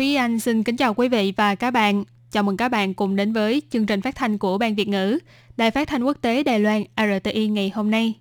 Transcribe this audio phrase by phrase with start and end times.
[0.00, 2.04] Thúy Anh xin kính chào quý vị và các bạn.
[2.30, 5.18] Chào mừng các bạn cùng đến với chương trình phát thanh của Ban Việt ngữ,
[5.56, 8.14] Đài phát thanh quốc tế Đài Loan RTI ngày hôm nay.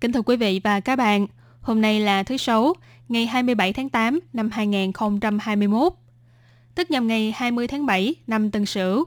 [0.00, 1.26] Kính thưa quý vị và các bạn,
[1.60, 2.74] hôm nay là thứ Sáu,
[3.08, 5.92] ngày 27 tháng 8 năm 2021,
[6.74, 9.04] tức nhằm ngày 20 tháng 7 năm Tân Sửu.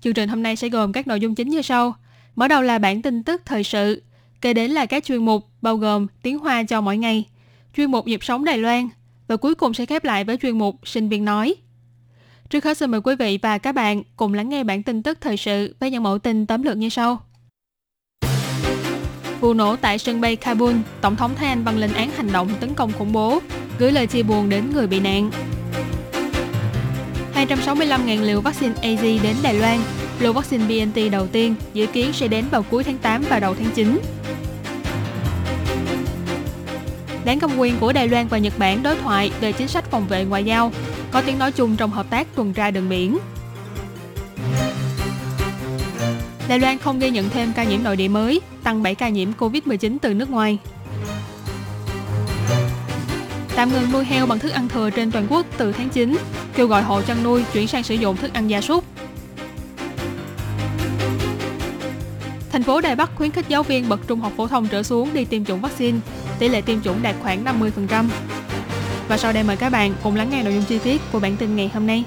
[0.00, 1.94] Chương trình hôm nay sẽ gồm các nội dung chính như sau.
[2.36, 4.02] Mở đầu là bản tin tức thời sự,
[4.40, 7.24] kế đến là các chuyên mục bao gồm tiếng Hoa cho mỗi ngày,
[7.76, 8.88] chuyên mục nhịp sống Đài Loan
[9.28, 11.54] và cuối cùng sẽ khép lại với chuyên mục sinh viên nói.
[12.50, 15.18] Trước hết xin mời quý vị và các bạn cùng lắng nghe bản tin tức
[15.20, 17.20] thời sự với những mẫu tin tóm lược như sau.
[19.40, 22.50] Vụ nổ tại sân bay Kabul, Tổng thống Thái Anh Văn lên án hành động
[22.60, 23.38] tấn công khủng bố,
[23.78, 25.30] gửi lời chia buồn đến người bị nạn.
[27.34, 29.78] 265.000 liều vaccine AZ đến Đài Loan,
[30.20, 33.54] lô vaccine BNT đầu tiên dự kiến sẽ đến vào cuối tháng 8 và đầu
[33.54, 33.98] tháng 9.
[37.24, 40.06] Đảng Công quyền của Đài Loan và Nhật Bản đối thoại về chính sách phòng
[40.08, 40.72] vệ ngoại giao,
[41.10, 43.18] có tiếng nói chung trong hợp tác tuần tra đường biển.
[46.48, 49.28] Đài Loan không ghi nhận thêm ca nhiễm nội địa mới, tăng 7 ca nhiễm
[49.38, 50.58] COVID-19 từ nước ngoài.
[53.54, 56.18] Tạm ngừng nuôi heo bằng thức ăn thừa trên toàn quốc từ tháng 9,
[56.54, 58.84] kêu gọi hộ chăn nuôi chuyển sang sử dụng thức ăn gia súc.
[62.52, 65.10] Thành phố Đài Bắc khuyến khích giáo viên bậc trung học phổ thông trở xuống
[65.14, 65.98] đi tiêm chủng vaccine,
[66.42, 68.04] tỷ lệ tiêm chủng đạt khoảng 50%.
[69.08, 71.36] Và sau đây mời các bạn cùng lắng nghe nội dung chi tiết của bản
[71.36, 72.04] tin ngày hôm nay.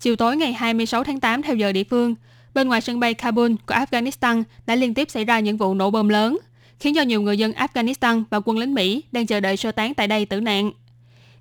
[0.00, 2.14] Chiều tối ngày 26 tháng 8 theo giờ địa phương,
[2.54, 5.90] bên ngoài sân bay Kabul của Afghanistan đã liên tiếp xảy ra những vụ nổ
[5.90, 6.38] bom lớn,
[6.78, 9.94] khiến cho nhiều người dân Afghanistan và quân lính Mỹ đang chờ đợi sơ tán
[9.94, 10.70] tại đây tử nạn.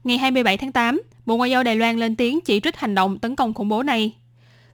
[0.04, 3.20] Ngày 27 tháng 8, Bộ Ngoại giao Đài Loan lên tiếng chỉ trích hành động
[3.20, 4.14] tấn công khủng bố này.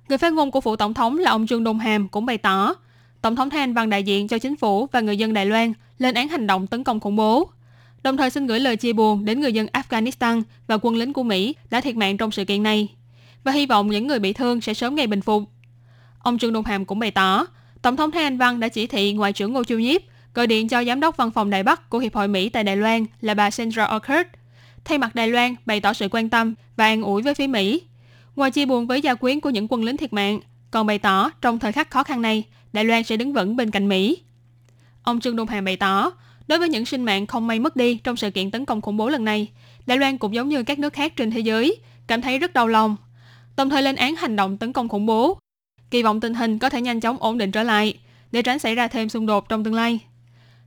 [0.10, 2.76] Người phát ngôn của phủ tổng thống là ông Trương Đông Hàm cũng bày tỏ,
[3.22, 5.74] Tổng thống Thanh bằng Văn đại diện cho chính phủ và người dân Đài Loan
[5.98, 7.50] lên án hành động tấn công khủng bố,
[8.04, 11.24] đồng thời xin gửi lời chia buồn đến người dân Afghanistan và quân lính của
[11.24, 12.88] Mỹ đã thiệt mạng trong sự kiện này
[13.44, 15.44] và hy vọng những người bị thương sẽ sớm ngày bình phục.
[16.20, 17.46] Ông Trương Đông Hàm cũng bày tỏ,
[17.82, 20.02] Tổng thống Thái Anh Văn đã chỉ thị Ngoại trưởng Ngô Chiêu Nhiếp
[20.34, 22.78] gọi điện cho Giám đốc Văn phòng Đài Bắc của Hiệp hội Mỹ tại Đài
[22.78, 24.30] Loan là bà Sandra Orchard,
[24.86, 27.82] thay mặt Đài Loan bày tỏ sự quan tâm và an ủi với phía Mỹ.
[28.36, 30.40] Ngoài chia buồn với gia quyến của những quân lính thiệt mạng,
[30.72, 32.44] còn bày tỏ trong thời khắc khó khăn này,
[32.74, 34.18] Đài Loan sẽ đứng vững bên cạnh Mỹ.
[35.04, 36.12] Ông Trương Đông Hàm bày tỏ,
[36.48, 38.98] đối với những sinh mạng không may mất đi trong sự kiện tấn công khủng
[38.98, 39.48] bố lần này,
[39.86, 41.78] Đài Loan cũng giống như các nước khác trên thế giới,
[42.08, 42.96] cảm thấy rất đau lòng,
[43.58, 45.40] đồng thời lên án hành động tấn công khủng bố,
[45.92, 47.94] kỳ vọng tình hình có thể nhanh chóng ổn định trở lại
[48.32, 50.00] để tránh xảy ra thêm xung đột trong tương lai.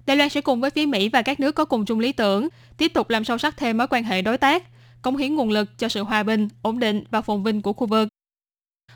[0.07, 2.49] Đài Loan sẽ cùng với phía Mỹ và các nước có cùng chung lý tưởng
[2.77, 4.62] tiếp tục làm sâu sắc thêm mối quan hệ đối tác,
[5.03, 7.87] cống hiến nguồn lực cho sự hòa bình, ổn định và phồn vinh của khu
[7.87, 8.09] vực.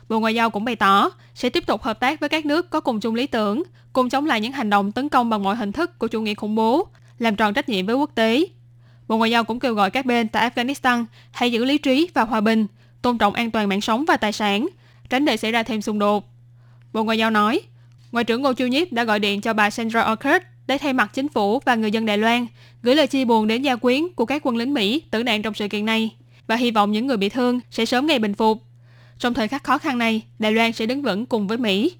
[0.09, 2.79] Bộ Ngoại giao cũng bày tỏ sẽ tiếp tục hợp tác với các nước có
[2.79, 3.63] cùng chung lý tưởng,
[3.93, 6.33] cùng chống lại những hành động tấn công bằng mọi hình thức của chủ nghĩa
[6.33, 6.87] khủng bố,
[7.19, 8.45] làm tròn trách nhiệm với quốc tế.
[9.07, 12.21] Bộ Ngoại giao cũng kêu gọi các bên tại Afghanistan hãy giữ lý trí và
[12.23, 12.67] hòa bình,
[13.01, 14.67] tôn trọng an toàn mạng sống và tài sản,
[15.09, 16.29] tránh để xảy ra thêm xung đột.
[16.93, 17.61] Bộ Ngoại giao nói,
[18.11, 21.11] Ngoại trưởng Ngô Chiêu Nhiếp đã gọi điện cho bà Sandra Orchard để thay mặt
[21.13, 22.47] chính phủ và người dân Đài Loan
[22.81, 25.53] gửi lời chia buồn đến gia quyến của các quân lính Mỹ tử nạn trong
[25.53, 26.15] sự kiện này
[26.47, 28.66] và hy vọng những người bị thương sẽ sớm ngày bình phục.
[29.19, 31.93] Trong thời khắc khó khăn này, Đài Loan sẽ đứng vững cùng với Mỹ.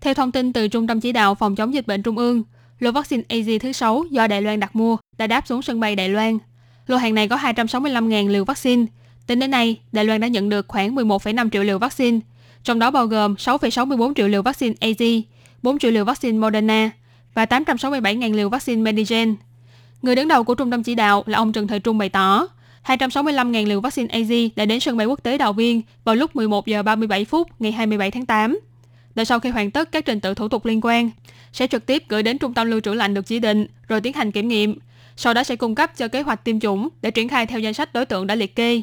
[0.00, 2.42] Theo thông tin từ Trung tâm Chỉ đạo Phòng chống dịch bệnh Trung ương,
[2.78, 5.96] lô vaccine AZ thứ 6 do Đài Loan đặt mua đã đáp xuống sân bay
[5.96, 6.38] Đài Loan.
[6.86, 8.86] Lô hàng này có 265.000 liều vaccine.
[9.26, 12.20] Tính đến nay, Đài Loan đã nhận được khoảng 11,5 triệu liều vaccine,
[12.62, 15.22] trong đó bao gồm 6,64 triệu liều vaccine AZ,
[15.62, 16.90] 4 triệu liều vaccine Moderna
[17.34, 19.34] và 867.000 liều vaccine Medigen.
[20.04, 22.48] Người đứng đầu của trung tâm chỉ đạo là ông Trần Thời Trung bày tỏ,
[22.86, 26.66] 265.000 liều vaccine AZ đã đến sân bay quốc tế Đào Viên vào lúc 11
[26.66, 28.58] giờ 37 phút ngày 27 tháng 8.
[29.14, 31.10] Đợi sau khi hoàn tất các trình tự thủ tục liên quan,
[31.52, 34.12] sẽ trực tiếp gửi đến trung tâm lưu trữ lạnh được chỉ định rồi tiến
[34.12, 34.78] hành kiểm nghiệm.
[35.16, 37.74] Sau đó sẽ cung cấp cho kế hoạch tiêm chủng để triển khai theo danh
[37.74, 38.82] sách đối tượng đã liệt kê.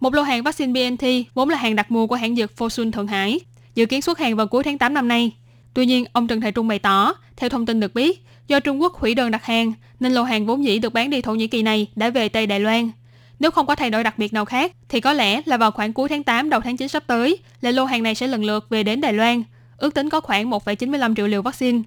[0.00, 3.06] Một lô hàng vaccine BNT vốn là hàng đặt mua của hãng dược Fosun Thượng
[3.06, 3.40] Hải,
[3.74, 5.32] dự kiến xuất hàng vào cuối tháng 8 năm nay.
[5.74, 8.82] Tuy nhiên, ông Trần Thầy Trung bày tỏ, theo thông tin được biết, do Trung
[8.82, 11.46] Quốc hủy đơn đặt hàng, nên lô hàng vốn dĩ được bán đi Thổ Nhĩ
[11.46, 12.90] Kỳ này đã về Tây Đài Loan.
[13.38, 15.92] Nếu không có thay đổi đặc biệt nào khác, thì có lẽ là vào khoảng
[15.92, 18.66] cuối tháng 8 đầu tháng 9 sắp tới, là lô hàng này sẽ lần lượt
[18.70, 19.42] về đến Đài Loan.
[19.76, 21.82] ước tính có khoảng 1,95 triệu liều vaccine.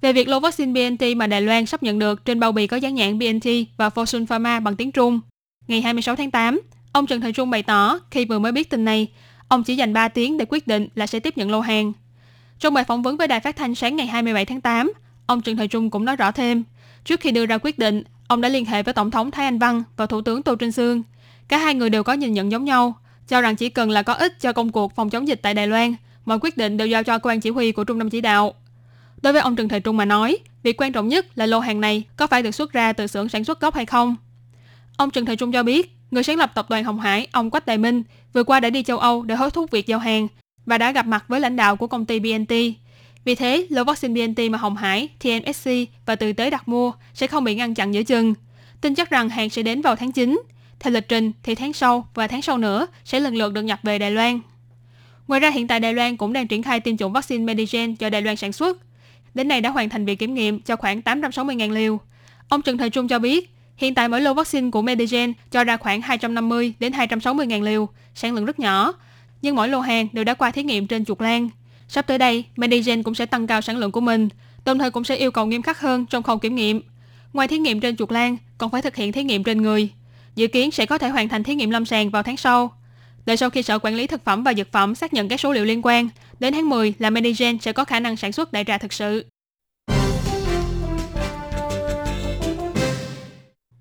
[0.00, 2.76] Về việc lô vaccine BNT mà Đài Loan sắp nhận được trên bao bì có
[2.76, 5.20] dán nhãn BNT và Fosun Pharma bằng tiếng Trung,
[5.68, 6.60] ngày 26 tháng 8,
[6.92, 9.08] ông Trần Thành Trung bày tỏ khi vừa mới biết tin này,
[9.48, 11.92] ông chỉ dành 3 tiếng để quyết định là sẽ tiếp nhận lô hàng.
[12.58, 14.92] Trong bài phỏng vấn với đài phát thanh sáng ngày 27 tháng 8,
[15.26, 16.64] ông Trần Thời Trung cũng nói rõ thêm,
[17.04, 19.58] trước khi đưa ra quyết định, ông đã liên hệ với Tổng thống Thái Anh
[19.58, 21.02] Văn và Thủ tướng Tô Trinh Sương.
[21.48, 22.94] Cả hai người đều có nhìn nhận giống nhau,
[23.28, 25.66] cho rằng chỉ cần là có ích cho công cuộc phòng chống dịch tại Đài
[25.66, 28.20] Loan, mọi quyết định đều giao cho cơ quan chỉ huy của Trung tâm chỉ
[28.20, 28.54] đạo.
[29.22, 31.80] Đối với ông Trần Thời Trung mà nói, việc quan trọng nhất là lô hàng
[31.80, 34.16] này có phải được xuất ra từ xưởng sản xuất gốc hay không.
[34.96, 37.66] Ông Trần Thời Trung cho biết, người sáng lập tập đoàn Hồng Hải, ông Quách
[37.66, 38.02] Đại Minh,
[38.32, 40.28] vừa qua đã đi châu Âu để hối thúc việc giao hàng
[40.66, 42.52] và đã gặp mặt với lãnh đạo của công ty BNT.
[43.24, 45.70] Vì thế, lô vaccine BNT mà Hồng Hải, TMSC
[46.06, 48.34] và Từ tới đặt mua sẽ không bị ngăn chặn giữa chừng.
[48.80, 50.42] Tin chắc rằng hàng sẽ đến vào tháng 9.
[50.80, 53.78] Theo lịch trình thì tháng sau và tháng sau nữa sẽ lần lượt được nhập
[53.82, 54.40] về Đài Loan.
[55.28, 58.10] Ngoài ra hiện tại Đài Loan cũng đang triển khai tiêm chủng vaccine Medigen do
[58.10, 58.78] Đài Loan sản xuất.
[59.34, 62.00] Đến nay đã hoàn thành việc kiểm nghiệm cho khoảng 860.000 liều.
[62.48, 65.76] Ông Trần Thời Trung cho biết, hiện tại mỗi lô vaccine của Medigen cho ra
[65.76, 68.94] khoảng 250 đến 260.000 liều, sản lượng rất nhỏ,
[69.42, 71.48] nhưng mỗi lô hàng đều đã qua thí nghiệm trên chuột lan.
[71.92, 74.28] Sắp tới đây, Medigen cũng sẽ tăng cao sản lượng của mình,
[74.64, 76.80] đồng thời cũng sẽ yêu cầu nghiêm khắc hơn trong khâu kiểm nghiệm.
[77.32, 79.88] Ngoài thí nghiệm trên chuột lan, còn phải thực hiện thí nghiệm trên người.
[80.34, 82.72] Dự kiến sẽ có thể hoàn thành thí nghiệm lâm sàng vào tháng sau.
[83.26, 85.52] Đợi sau khi Sở Quản lý Thực phẩm và Dược phẩm xác nhận các số
[85.52, 86.08] liệu liên quan,
[86.40, 89.26] đến tháng 10 là Medigen sẽ có khả năng sản xuất đại trà thực sự.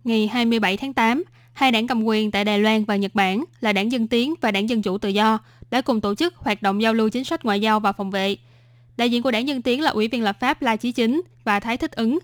[0.04, 1.24] Ngày 27 tháng 8,
[1.54, 4.52] hai đảng cầm quyền tại Đài Loan và Nhật Bản là Đảng Dân Tiến và
[4.52, 5.40] Đảng Dân Chủ Tự Do
[5.72, 8.36] đã cùng tổ chức hoạt động giao lưu chính sách ngoại giao và phòng vệ.
[8.98, 11.60] Đại diện của Đảng Dân Tiến là Ủy viên lập pháp La Chí Chính và
[11.60, 12.20] Thái Thích Ứng.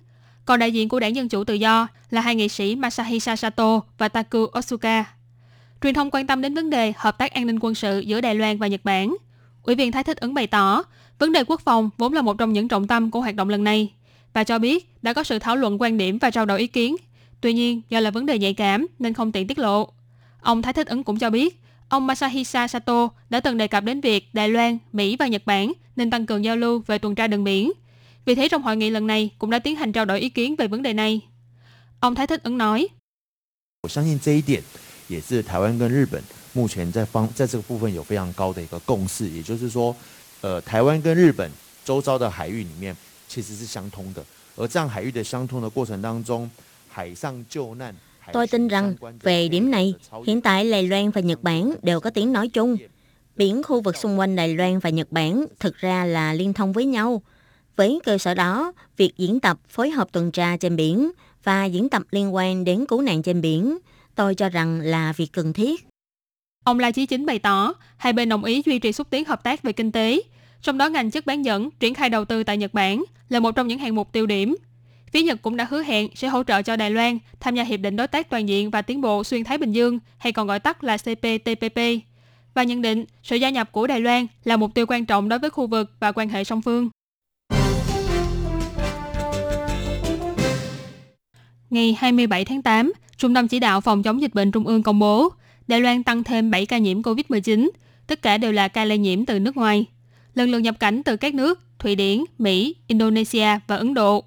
[0.45, 3.81] Còn đại diện của Đảng Dân Chủ Tự Do là hai nghệ sĩ Masahisa Sato
[3.97, 5.05] và Taku Osuka.
[5.81, 8.35] Truyền thông quan tâm đến vấn đề hợp tác an ninh quân sự giữa Đài
[8.35, 9.15] Loan và Nhật Bản.
[9.63, 10.83] Ủy viên Thái Thích Ứng bày tỏ,
[11.19, 13.63] vấn đề quốc phòng vốn là một trong những trọng tâm của hoạt động lần
[13.63, 13.94] này
[14.33, 16.95] và cho biết đã có sự thảo luận quan điểm và trao đổi ý kiến.
[17.41, 19.89] Tuy nhiên, do là vấn đề nhạy cảm nên không tiện tiết lộ.
[20.41, 24.01] Ông Thái Thích Ứng cũng cho biết, ông Masahisa Sato đã từng đề cập đến
[24.01, 27.28] việc Đài Loan, Mỹ và Nhật Bản nên tăng cường giao lưu về tuần tra
[27.28, 27.72] đường biển.
[28.25, 30.56] Vì thế trong hội nghị lần này cũng đã tiến hành trao đổi ý kiến
[30.56, 31.22] về vấn đề này.
[32.00, 32.88] Ông Thái Thích Ứng nói,
[33.84, 33.89] Tôi
[48.33, 49.94] Tôi tin rằng về điểm này,
[50.25, 52.77] hiện tại Đài Loan và Nhật Bản đều có tiếng nói chung.
[53.35, 56.74] Biển khu vực xung quanh Đài Loan và Nhật Bản thực ra là liên thông
[56.74, 57.21] với nhau.
[57.75, 61.12] Với cơ sở đó, việc diễn tập phối hợp tuần tra trên biển
[61.44, 63.77] và diễn tập liên quan đến cứu nạn trên biển,
[64.15, 65.88] tôi cho rằng là việc cần thiết.
[66.63, 69.44] Ông La Chí Chính bày tỏ, hai bên đồng ý duy trì xúc tiến hợp
[69.44, 70.21] tác về kinh tế,
[70.62, 73.56] trong đó ngành chất bán dẫn triển khai đầu tư tại Nhật Bản là một
[73.56, 74.56] trong những hạng mục tiêu điểm
[75.18, 77.80] Phía Nhật cũng đã hứa hẹn sẽ hỗ trợ cho Đài Loan tham gia Hiệp
[77.80, 80.60] định Đối tác Toàn diện và Tiến bộ Xuyên Thái Bình Dương, hay còn gọi
[80.60, 81.80] tắt là CPTPP,
[82.54, 85.40] và nhận định sự gia nhập của Đài Loan là mục tiêu quan trọng đối
[85.40, 86.90] với khu vực và quan hệ song phương.
[91.69, 95.00] Ngày 27 tháng 8, Trung tâm Chỉ đạo Phòng chống dịch bệnh Trung ương công
[95.00, 95.30] bố
[95.68, 97.69] Đài Loan tăng thêm 7 ca nhiễm COVID-19,
[98.08, 99.86] tất cả đều là ca lây nhiễm từ nước ngoài.
[100.34, 104.24] Lần lượt nhập cảnh từ các nước Thụy Điển, Mỹ, Indonesia và Ấn Độ.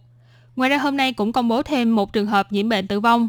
[0.56, 3.28] Ngoài ra hôm nay cũng công bố thêm một trường hợp nhiễm bệnh tử vong.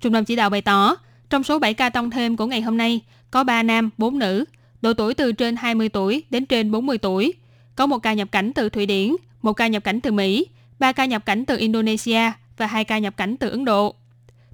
[0.00, 0.96] Trung tâm chỉ đạo bày tỏ,
[1.30, 4.44] trong số 7 ca tăng thêm của ngày hôm nay, có 3 nam, 4 nữ,
[4.82, 7.32] độ tuổi từ trên 20 tuổi đến trên 40 tuổi.
[7.76, 10.46] Có một ca nhập cảnh từ Thụy Điển, một ca nhập cảnh từ Mỹ,
[10.78, 13.94] 3 ca nhập cảnh từ Indonesia và 2 ca nhập cảnh từ Ấn Độ.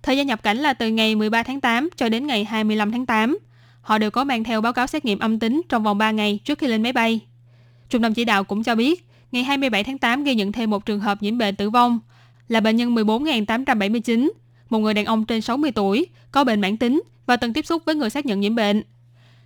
[0.03, 3.07] Thời gian nhập cảnh là từ ngày 13 tháng 8 cho đến ngày 25 tháng
[3.07, 3.39] 8.
[3.81, 6.41] Họ đều có mang theo báo cáo xét nghiệm âm tính trong vòng 3 ngày
[6.45, 7.21] trước khi lên máy bay.
[7.89, 10.87] Trung tâm chỉ đạo cũng cho biết, ngày 27 tháng 8 ghi nhận thêm một
[10.87, 12.01] trường hợp nhiễm bệnh tử vong
[12.49, 14.31] là bệnh nhân 14.879,
[14.71, 17.83] một người đàn ông trên 60 tuổi, có bệnh mãn tính và từng tiếp xúc
[17.87, 18.83] với người xác nhận nhiễm bệnh.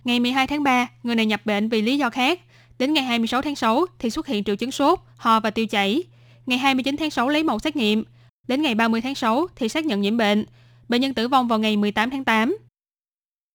[0.03, 2.39] Ngày 12 tháng 3, người này nhập bệnh vì lý do khác.
[2.79, 6.03] Đến ngày 26 tháng 6 thì xuất hiện triệu chứng sốt, ho và tiêu chảy.
[6.45, 8.03] Ngày 29 tháng 6 lấy mẫu xét nghiệm.
[8.47, 10.45] Đến ngày 30 tháng 6 thì xác nhận nhiễm bệnh.
[10.89, 12.57] Bệnh nhân tử vong vào ngày 18 tháng 8.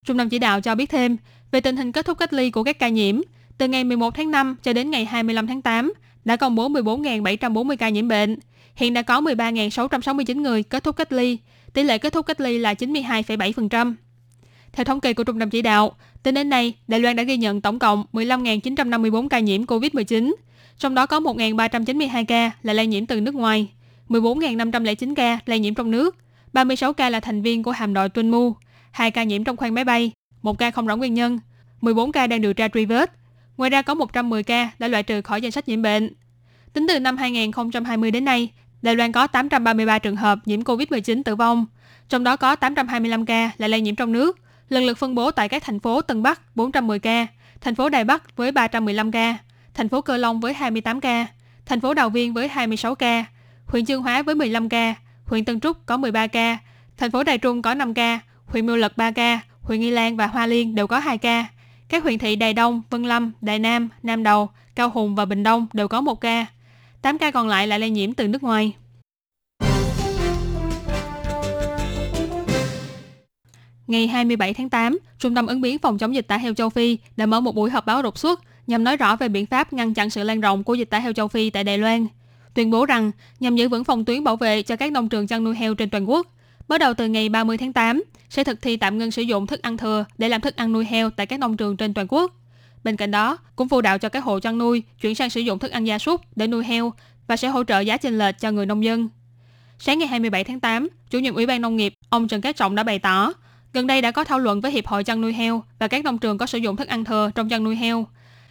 [0.06, 1.16] Trung tâm chỉ đạo cho biết thêm
[1.50, 3.20] về tình hình kết thúc cách ly của các ca nhiễm.
[3.58, 5.92] Từ ngày 11 tháng 5 cho đến ngày 25 tháng 8
[6.24, 8.38] đã công bố 14.740 ca nhiễm bệnh.
[8.74, 11.38] Hiện đã có 13.669 người kết thúc cách ly.
[11.72, 13.94] Tỷ lệ kết thúc cách ly là 92,7%.
[14.72, 17.36] Theo thống kê của Trung tâm chỉ đạo, tính đến nay, Đài Loan đã ghi
[17.36, 20.34] nhận tổng cộng 15.954 ca nhiễm COVID-19,
[20.78, 23.68] trong đó có 1.392 ca là lây nhiễm từ nước ngoài,
[24.08, 26.16] 14.509 ca lây nhiễm trong nước,
[26.52, 28.54] 36 ca là thành viên của hạm đội Tuân Mu,
[28.90, 30.12] 2 ca nhiễm trong khoang máy bay,
[30.42, 31.38] 1 ca không rõ nguyên nhân,
[31.80, 33.12] 14 ca đang điều tra truy vết.
[33.60, 36.12] Ngoài ra có 110 ca đã loại trừ khỏi danh sách nhiễm bệnh.
[36.72, 38.52] Tính từ năm 2020 đến nay,
[38.82, 41.66] Đài Loan có 833 trường hợp nhiễm COVID-19 tử vong,
[42.08, 44.38] trong đó có 825 ca là lây nhiễm trong nước,
[44.68, 47.26] lần lượt phân bố tại các thành phố Tân Bắc 410 ca,
[47.60, 49.36] thành phố Đài Bắc với 315 ca,
[49.74, 51.26] thành phố Cơ Long với 28 ca,
[51.66, 53.24] thành phố Đào Viên với 26 ca,
[53.66, 56.58] huyện Chương Hóa với 15 ca, huyện Tân Trúc có 13 ca,
[56.96, 60.16] thành phố Đài Trung có 5 ca, huyện Miêu Lật 3 ca, huyện Nghi Lan
[60.16, 61.46] và Hoa Liên đều có 2 ca.
[61.90, 65.42] Các huyện thị Đài Đông, Vân Lâm, Đài Nam, Nam Đầu, Cao Hùng và Bình
[65.42, 66.46] Đông đều có 1 ca.
[67.02, 68.72] 8 ca còn lại là lây nhiễm từ nước ngoài.
[73.86, 76.98] Ngày 27 tháng 8, Trung tâm ứng biến phòng chống dịch tả heo châu Phi
[77.16, 79.94] đã mở một buổi họp báo đột xuất nhằm nói rõ về biện pháp ngăn
[79.94, 82.06] chặn sự lan rộng của dịch tả heo châu Phi tại Đài Loan.
[82.54, 85.44] Tuyên bố rằng nhằm giữ vững phòng tuyến bảo vệ cho các nông trường chăn
[85.44, 86.26] nuôi heo trên toàn quốc,
[86.70, 89.62] bắt đầu từ ngày 30 tháng 8 sẽ thực thi tạm ngưng sử dụng thức
[89.62, 92.32] ăn thừa để làm thức ăn nuôi heo tại các nông trường trên toàn quốc.
[92.84, 95.58] Bên cạnh đó, cũng phụ đạo cho các hộ chăn nuôi chuyển sang sử dụng
[95.58, 96.92] thức ăn gia súc để nuôi heo
[97.26, 99.08] và sẽ hỗ trợ giá chênh lệch cho người nông dân.
[99.78, 102.74] Sáng ngày 27 tháng 8, chủ nhiệm Ủy ban Nông nghiệp, ông Trần Cát Trọng
[102.74, 103.32] đã bày tỏ,
[103.72, 106.18] gần đây đã có thảo luận với Hiệp hội chăn nuôi heo và các nông
[106.18, 108.06] trường có sử dụng thức ăn thừa trong chăn nuôi heo.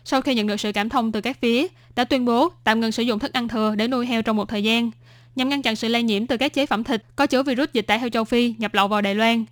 [0.06, 2.92] Sau khi nhận được sự cảm thông từ các phía, đã tuyên bố tạm ngừng
[2.92, 4.92] sử dụng thức ăn thừa để nuôi heo trong một thời gian,
[5.36, 7.88] nhằm ngăn chặn sự lây nhiễm từ các chế phẩm thịt có chứa virus dịch
[7.88, 9.46] tả heo châu Phi nhập lậu vào Đài Loan.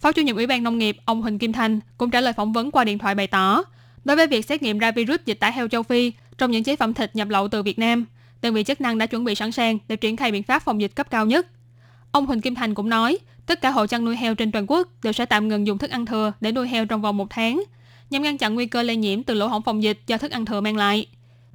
[0.00, 2.52] Phó chủ nhiệm Ủy ban Nông nghiệp ông Huỳnh Kim Thanh cũng trả lời phỏng
[2.52, 3.64] vấn qua điện thoại bày tỏ,
[4.04, 6.76] đối với việc xét nghiệm ra virus dịch tả heo châu Phi trong những chế
[6.76, 8.06] phẩm thịt nhập lậu từ Việt Nam,
[8.42, 10.80] đơn vị chức năng đã chuẩn bị sẵn sàng để triển khai biện pháp phòng
[10.80, 11.46] dịch cấp cao nhất.
[12.12, 14.88] Ông Huỳnh Kim Thành cũng nói, tất cả hộ chăn nuôi heo trên toàn quốc
[15.02, 17.62] đều sẽ tạm ngừng dùng thức ăn thừa để nuôi heo trong vòng một tháng,
[18.10, 20.44] nhằm ngăn chặn nguy cơ lây nhiễm từ lỗ hổng phòng dịch do thức ăn
[20.44, 21.06] thừa mang lại.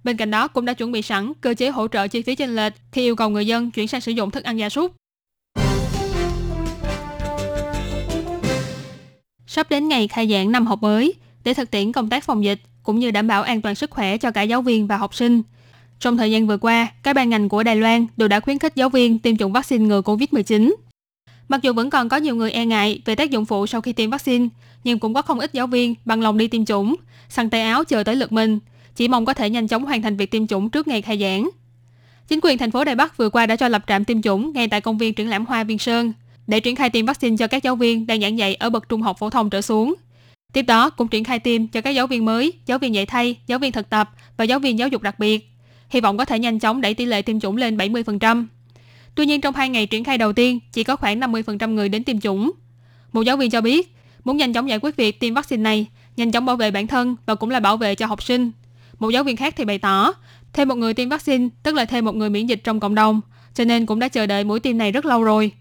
[0.05, 2.55] Bên cạnh đó cũng đã chuẩn bị sẵn cơ chế hỗ trợ chi phí chênh
[2.55, 4.95] lệch khi yêu cầu người dân chuyển sang sử dụng thức ăn gia súc.
[9.47, 12.59] Sắp đến ngày khai giảng năm học mới, để thực tiễn công tác phòng dịch
[12.83, 15.41] cũng như đảm bảo an toàn sức khỏe cho cả giáo viên và học sinh.
[15.99, 18.75] Trong thời gian vừa qua, các ban ngành của Đài Loan đều đã khuyến khích
[18.75, 20.75] giáo viên tiêm chủng vaccine ngừa COVID-19.
[21.49, 23.93] Mặc dù vẫn còn có nhiều người e ngại về tác dụng phụ sau khi
[23.93, 24.47] tiêm vaccine,
[24.83, 26.95] nhưng cũng có không ít giáo viên bằng lòng đi tiêm chủng,
[27.29, 28.59] săn tay áo chờ tới lượt mình,
[28.95, 31.49] chỉ mong có thể nhanh chóng hoàn thành việc tiêm chủng trước ngày khai giảng.
[32.27, 34.67] Chính quyền thành phố Đài Bắc vừa qua đã cho lập trạm tiêm chủng ngay
[34.67, 36.13] tại công viên triển lãm Hoa Viên Sơn
[36.47, 39.01] để triển khai tiêm vaccine cho các giáo viên đang giảng dạy ở bậc trung
[39.01, 39.95] học phổ thông trở xuống.
[40.53, 43.35] Tiếp đó cũng triển khai tiêm cho các giáo viên mới, giáo viên dạy thay,
[43.47, 45.49] giáo viên thực tập và giáo viên giáo dục đặc biệt.
[45.89, 48.45] Hy vọng có thể nhanh chóng đẩy tỷ lệ tiêm chủng lên 70%.
[49.15, 52.03] Tuy nhiên trong hai ngày triển khai đầu tiên, chỉ có khoảng 50% người đến
[52.03, 52.51] tiêm chủng.
[53.13, 55.85] Một giáo viên cho biết, muốn nhanh chóng giải quyết việc tiêm vaccine này,
[56.17, 58.51] nhanh chóng bảo vệ bản thân và cũng là bảo vệ cho học sinh.
[58.99, 60.13] Một giáo viên khác thì bày tỏ,
[60.53, 63.21] thêm một người tiêm vaccine tức là thêm một người miễn dịch trong cộng đồng,
[63.53, 65.51] cho nên cũng đã chờ đợi mũi tiêm này rất lâu rồi.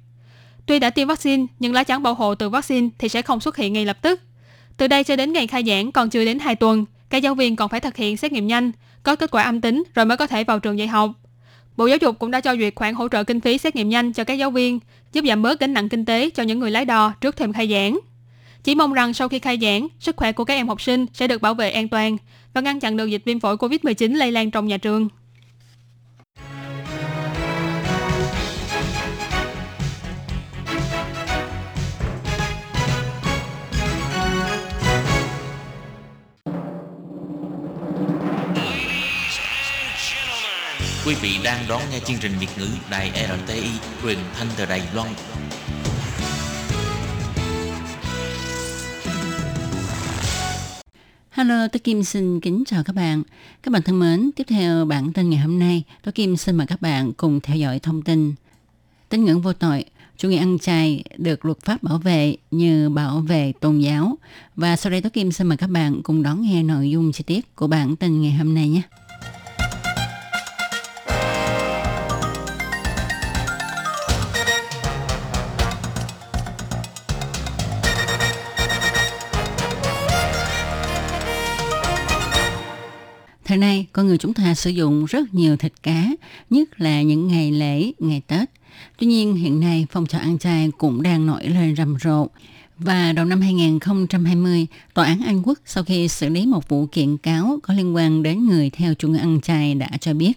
[0.66, 3.56] Tuy đã tiêm vaccine, nhưng lá chắn bảo hộ từ vaccine thì sẽ không xuất
[3.56, 4.20] hiện ngay lập tức.
[4.76, 7.56] Từ đây cho đến ngày khai giảng còn chưa đến 2 tuần, các giáo viên
[7.56, 8.72] còn phải thực hiện xét nghiệm nhanh,
[9.02, 11.10] có kết quả âm tính rồi mới có thể vào trường dạy học.
[11.76, 14.12] Bộ Giáo dục cũng đã cho duyệt khoản hỗ trợ kinh phí xét nghiệm nhanh
[14.12, 14.78] cho các giáo viên,
[15.12, 17.68] giúp giảm bớt gánh nặng kinh tế cho những người lái đò trước thềm khai
[17.68, 17.98] giảng.
[18.64, 21.28] Chỉ mong rằng sau khi khai giảng, sức khỏe của các em học sinh sẽ
[21.28, 22.16] được bảo vệ an toàn
[22.54, 25.08] và ngăn chặn được dịch viêm phổi COVID-19 lây lan trong nhà trường.
[41.06, 43.70] Quý vị đang đón nghe chương trình Việt ngữ Đài RTI
[44.02, 45.08] truyền thanh từ Đài Loan.
[51.34, 53.22] Hello, tôi Kim xin kính chào các bạn.
[53.62, 56.66] Các bạn thân mến, tiếp theo bản tin ngày hôm nay, tôi Kim xin mời
[56.66, 58.34] các bạn cùng theo dõi thông tin.
[59.08, 59.84] Tín ngưỡng vô tội,
[60.16, 64.18] chủ nghĩa ăn chay được luật pháp bảo vệ như bảo vệ tôn giáo.
[64.56, 67.24] Và sau đây tôi Kim xin mời các bạn cùng đón nghe nội dung chi
[67.26, 68.82] tiết của bản tin ngày hôm nay nhé.
[83.54, 86.06] Thời nay, con người chúng ta sử dụng rất nhiều thịt cá,
[86.50, 88.50] nhất là những ngày lễ, ngày Tết.
[88.98, 92.26] Tuy nhiên, hiện nay phong trào ăn chay cũng đang nổi lên rầm rộ.
[92.78, 97.16] Và đầu năm 2020, Tòa án Anh Quốc sau khi xử lý một vụ kiện
[97.16, 100.32] cáo có liên quan đến người theo chủ nghĩa ăn chay đã cho biết,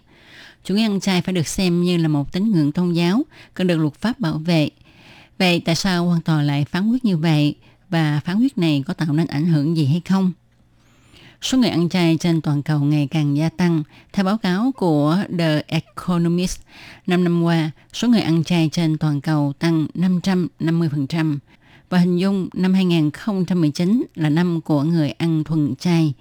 [0.63, 3.67] chủ nghĩa ăn chay phải được xem như là một tín ngưỡng tôn giáo, cần
[3.67, 4.69] được luật pháp bảo vệ.
[5.39, 7.55] Vậy tại sao quan tòa lại phán quyết như vậy?
[7.89, 10.31] Và phán quyết này có tạo nên ảnh hưởng gì hay không?
[11.41, 13.83] Số người ăn chay trên toàn cầu ngày càng gia tăng.
[14.13, 16.59] Theo báo cáo của The Economist,
[17.07, 21.37] 5 năm qua, số người ăn chay trên toàn cầu tăng 550%,
[21.89, 26.13] và hình dung năm 2019 là năm của người ăn thuần chay.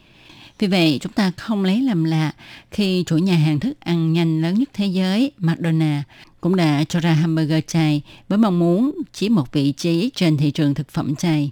[0.59, 2.33] Vì vậy, chúng ta không lấy làm lạ
[2.71, 6.03] khi chủ nhà hàng thức ăn nhanh lớn nhất thế giới McDonald's
[6.41, 10.51] cũng đã cho ra hamburger chay với mong muốn chiếm một vị trí trên thị
[10.51, 11.51] trường thực phẩm chay.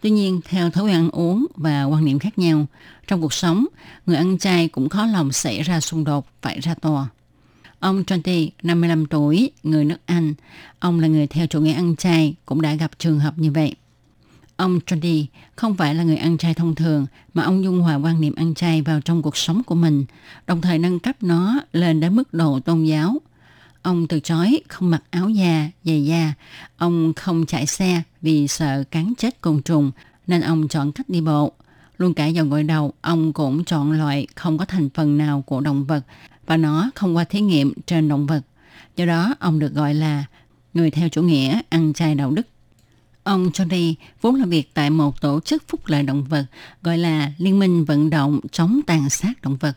[0.00, 2.66] Tuy nhiên, theo thói quen ăn uống và quan niệm khác nhau,
[3.06, 3.66] trong cuộc sống,
[4.06, 7.08] người ăn chay cũng khó lòng xảy ra xung đột phải ra tòa.
[7.80, 10.34] Ông Tronty, 55 tuổi, người nước Anh,
[10.78, 13.74] ông là người theo chủ nghĩa ăn chay, cũng đã gặp trường hợp như vậy.
[14.58, 15.26] Ông tronti
[15.56, 18.54] không phải là người ăn chay thông thường, mà ông dung hòa quan niệm ăn
[18.54, 20.04] chay vào trong cuộc sống của mình,
[20.46, 23.16] đồng thời nâng cấp nó lên đến mức độ tôn giáo.
[23.82, 26.34] Ông từ chối không mặc áo da, giày da.
[26.76, 29.90] Ông không chạy xe vì sợ cắn chết côn trùng,
[30.26, 31.52] nên ông chọn cách đi bộ.
[31.98, 35.60] Luôn cả dầu gội đầu, ông cũng chọn loại không có thành phần nào của
[35.60, 36.04] động vật
[36.46, 38.40] và nó không qua thí nghiệm trên động vật.
[38.96, 40.24] Do đó, ông được gọi là
[40.74, 42.46] người theo chủ nghĩa ăn chay đạo đức.
[43.22, 46.44] Ông Johnny vốn làm việc tại một tổ chức phúc lợi động vật
[46.82, 49.72] gọi là Liên minh vận động chống tàn sát động vật.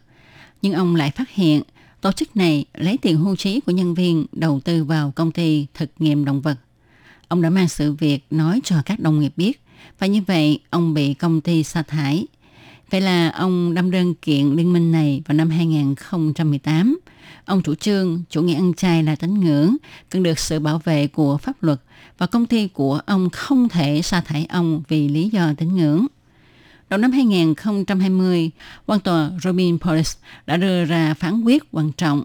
[0.62, 1.62] Nhưng ông lại phát hiện
[2.02, 5.66] tổ chức này lấy tiền hưu trí của nhân viên đầu tư vào công ty
[5.74, 6.58] thực nghiệm động vật.
[7.28, 9.62] Ông đã mang sự việc nói cho các đồng nghiệp biết
[10.00, 12.28] và như vậy ông bị công ty sa thải.
[12.90, 17.00] Vậy là ông đâm đơn kiện liên minh này vào năm 2018.
[17.46, 19.78] Ông chủ trương chủ nghĩa ăn chay là tín ngưỡng,
[20.10, 21.82] cần được sự bảo vệ của pháp luật
[22.18, 26.06] và công ty của ông không thể sa thải ông vì lý do tín ngưỡng.
[26.92, 28.52] Đầu năm 2020,
[28.86, 32.24] quan tòa Robin Polis đã đưa ra phán quyết quan trọng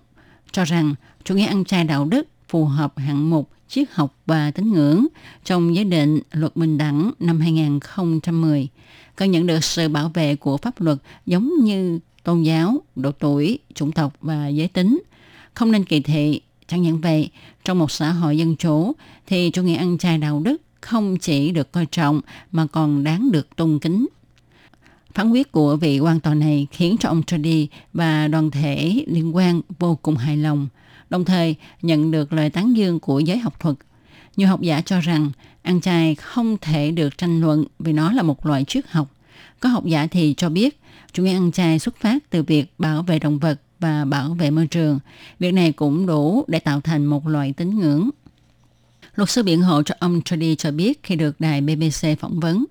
[0.53, 0.95] cho rằng
[1.25, 5.07] chủ nghĩa ăn chay đạo đức phù hợp hạng mục triết học và tín ngưỡng
[5.45, 8.69] trong giới định luật bình đẳng năm 2010
[9.17, 13.59] cần nhận được sự bảo vệ của pháp luật giống như tôn giáo, độ tuổi,
[13.75, 15.03] chủng tộc và giới tính.
[15.55, 16.41] Không nên kỳ thị.
[16.69, 17.31] Chẳng những vậy,
[17.65, 18.93] trong một xã hội dân chủ
[19.27, 22.21] thì chủ nghĩa ăn chay đạo đức không chỉ được coi trọng
[22.53, 24.07] mà còn đáng được tôn kính.
[25.17, 29.37] Phán quyết của vị quan tòa này khiến cho ông Trudy và đoàn thể liên
[29.37, 30.69] quan vô cùng hài lòng,
[31.11, 33.77] đồng thời nhận được lời tán dương của giới học thuật.
[34.37, 35.31] Nhiều học giả cho rằng
[35.63, 39.09] ăn chay không thể được tranh luận vì nó là một loại triết học.
[39.61, 40.81] Có học giả thì cho biết
[41.13, 44.51] chủ nghĩa ăn chay xuất phát từ việc bảo vệ động vật và bảo vệ
[44.51, 44.99] môi trường.
[45.39, 48.11] Việc này cũng đủ để tạo thành một loại tín ngưỡng.
[49.15, 52.65] Luật sư biện hộ cho ông Trudy cho biết khi được đài BBC phỏng vấn,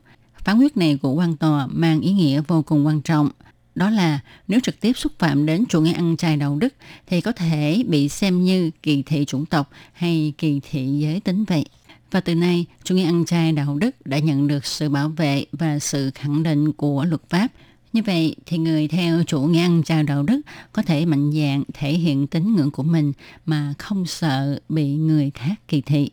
[0.45, 3.29] phán quyết này của quan tòa mang ý nghĩa vô cùng quan trọng.
[3.75, 6.73] Đó là nếu trực tiếp xúc phạm đến chủ nghĩa ăn chay đạo đức
[7.07, 11.45] thì có thể bị xem như kỳ thị chủng tộc hay kỳ thị giới tính
[11.45, 11.65] vậy.
[12.11, 15.45] Và từ nay, chủ nghĩa ăn chay đạo đức đã nhận được sự bảo vệ
[15.51, 17.47] và sự khẳng định của luật pháp.
[17.93, 20.41] Như vậy thì người theo chủ nghĩa ăn chay đạo đức
[20.73, 23.13] có thể mạnh dạn thể hiện tín ngưỡng của mình
[23.45, 26.09] mà không sợ bị người khác kỳ thị.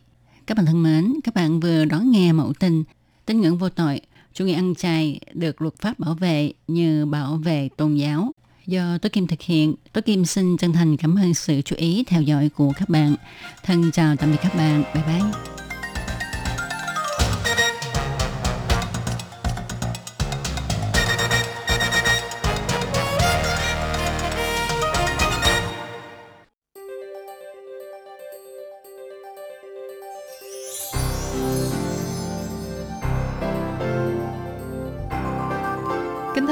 [0.47, 2.83] Các bạn thân mến, các bạn vừa đón nghe mẫu tin
[3.25, 4.01] tín ngưỡng vô tội,
[4.33, 8.31] chủ nghĩa ăn chay được luật pháp bảo vệ như bảo vệ tôn giáo.
[8.65, 12.03] Do Tố Kim thực hiện, Tố Kim xin chân thành cảm ơn sự chú ý
[12.07, 13.15] theo dõi của các bạn.
[13.63, 14.83] Thân chào tạm biệt các bạn.
[14.93, 15.62] Bye bye.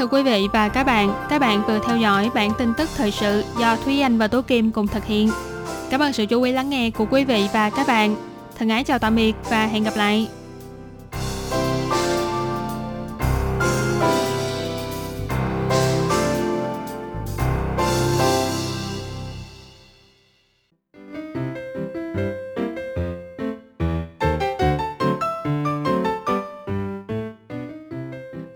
[0.01, 3.11] Thưa quý vị và các bạn, các bạn vừa theo dõi bản tin tức thời
[3.11, 5.29] sự do Thúy Anh và Tố Kim cùng thực hiện.
[5.89, 8.15] Cảm ơn sự chú ý lắng nghe của quý vị và các bạn.
[8.57, 10.27] Thân ái chào tạm biệt và hẹn gặp lại.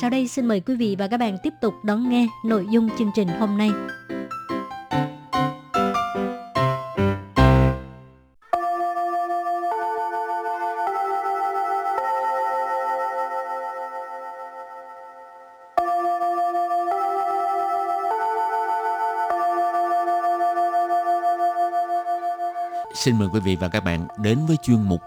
[0.00, 2.88] Sau đây xin mời quý vị và các bạn tiếp tục đón nghe nội dung
[2.98, 3.70] chương trình hôm nay.
[22.94, 25.00] Xin mời quý vị và các bạn đến với chuyên mục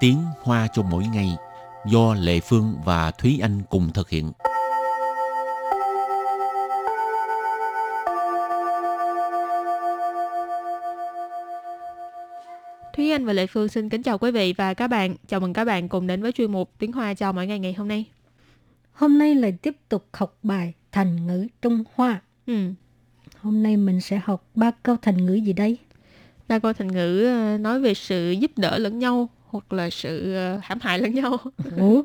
[0.00, 1.36] Tiếng Hoa cho mỗi ngày–
[1.86, 4.32] do Lệ Phương và Thúy Anh cùng thực hiện.
[12.96, 15.16] Thúy Anh và Lệ Phương xin kính chào quý vị và các bạn.
[15.28, 17.72] Chào mừng các bạn cùng đến với chuyên mục Tiếng Hoa chào mỗi ngày ngày
[17.72, 18.04] hôm nay.
[18.92, 22.20] Hôm nay lại tiếp tục học bài thành ngữ Trung Hoa.
[22.46, 22.54] Ừ.
[23.40, 25.78] Hôm nay mình sẽ học ba câu thành ngữ gì đây?
[26.48, 30.34] Ba câu thành ngữ ờ, nói về sự giúp đỡ lẫn nhau hoặc là sự
[30.34, 31.36] ờ, hãm hại lẫn nhau.
[31.76, 32.02] Ủa?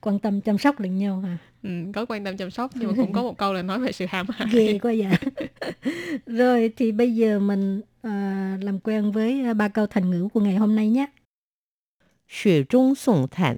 [0.00, 1.38] quan tâm chăm sóc lẫn nhau hả?
[1.62, 3.92] Ừ, có quan tâm chăm sóc nhưng mà cũng có một câu là nói về
[3.92, 4.48] sự hãm hại.
[4.52, 5.32] Ghê quá vậy.
[6.26, 10.56] Rồi thì bây giờ mình à, làm quen với ba câu thành ngữ của ngày
[10.56, 11.06] hôm nay nhé.
[12.28, 13.56] Xuế trung sùng thản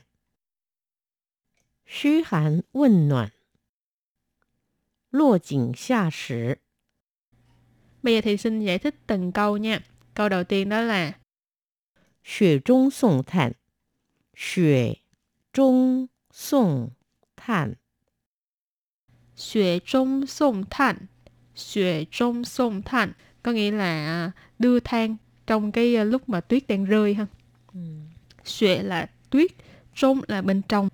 [1.86, 3.28] Xu hàn quân noạn
[5.12, 6.54] Lô chỉnh xa sử
[8.02, 9.80] Bây giờ thì xin giải thích từng câu nha.
[10.14, 11.12] Câu đầu tiên đó là
[12.23, 13.53] 雪中送炭，
[14.35, 14.95] 雪
[15.53, 16.89] 中送
[17.35, 17.75] 炭，
[19.35, 20.95] xuệ trung sông than.
[21.55, 25.15] Xuệ trung sông than có nghĩa là à, đưa than
[25.47, 27.25] trong cái à, lúc mà tuyết đang rơi ha.
[28.43, 29.51] Xuệ là tuyết,
[29.95, 30.89] trung là bên trong,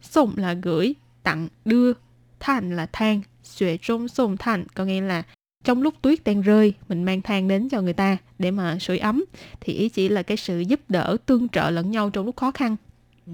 [0.00, 1.92] sông là gửi, tặng, đưa,
[2.40, 3.22] than là than.
[3.42, 5.22] Xuệ trung sông than có nghĩa là
[5.63, 8.97] trong lúc tuyết đang rơi mình mang than đến cho người ta để mà sưởi
[8.97, 9.25] ấm.
[9.59, 12.51] Thì ý chỉ là cái sự giúp đỡ tương trợ lẫn nhau trong lúc khó
[12.51, 12.75] khăn.
[13.25, 13.33] Ừ.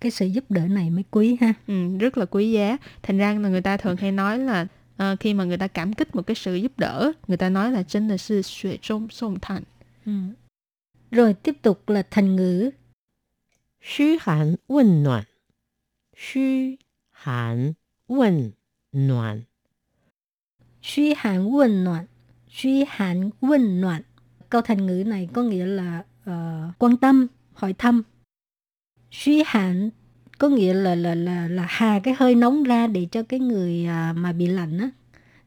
[0.00, 1.54] cái sự giúp đỡ này mới quý ha.
[1.66, 2.76] Ừ, rất là quý giá.
[3.02, 4.66] Thành ra là người ta thường hay nói là
[5.02, 7.72] uh, khi mà người ta cảm kích một cái sự giúp đỡ người ta nói
[7.72, 9.62] là chân là sự xuệ trong sông thành
[10.06, 10.12] ừ.
[11.10, 12.70] rồi tiếp tục là thành ngữ.
[13.82, 15.24] Xu hàn quân noạn
[16.16, 16.40] Xu
[17.10, 17.72] hàn
[18.06, 18.50] quân
[18.92, 19.42] noạn
[20.86, 22.06] suy hạn quân noạn.
[22.48, 24.02] Suy hạn quân noạn.
[24.50, 28.02] Câu thành ngữ này có nghĩa là ờ, quan tâm, hỏi thăm.
[29.10, 29.90] Suy hạn
[30.38, 33.86] có nghĩa là là là là hà cái hơi nóng ra để cho cái người
[33.86, 34.90] à, mà bị lạnh á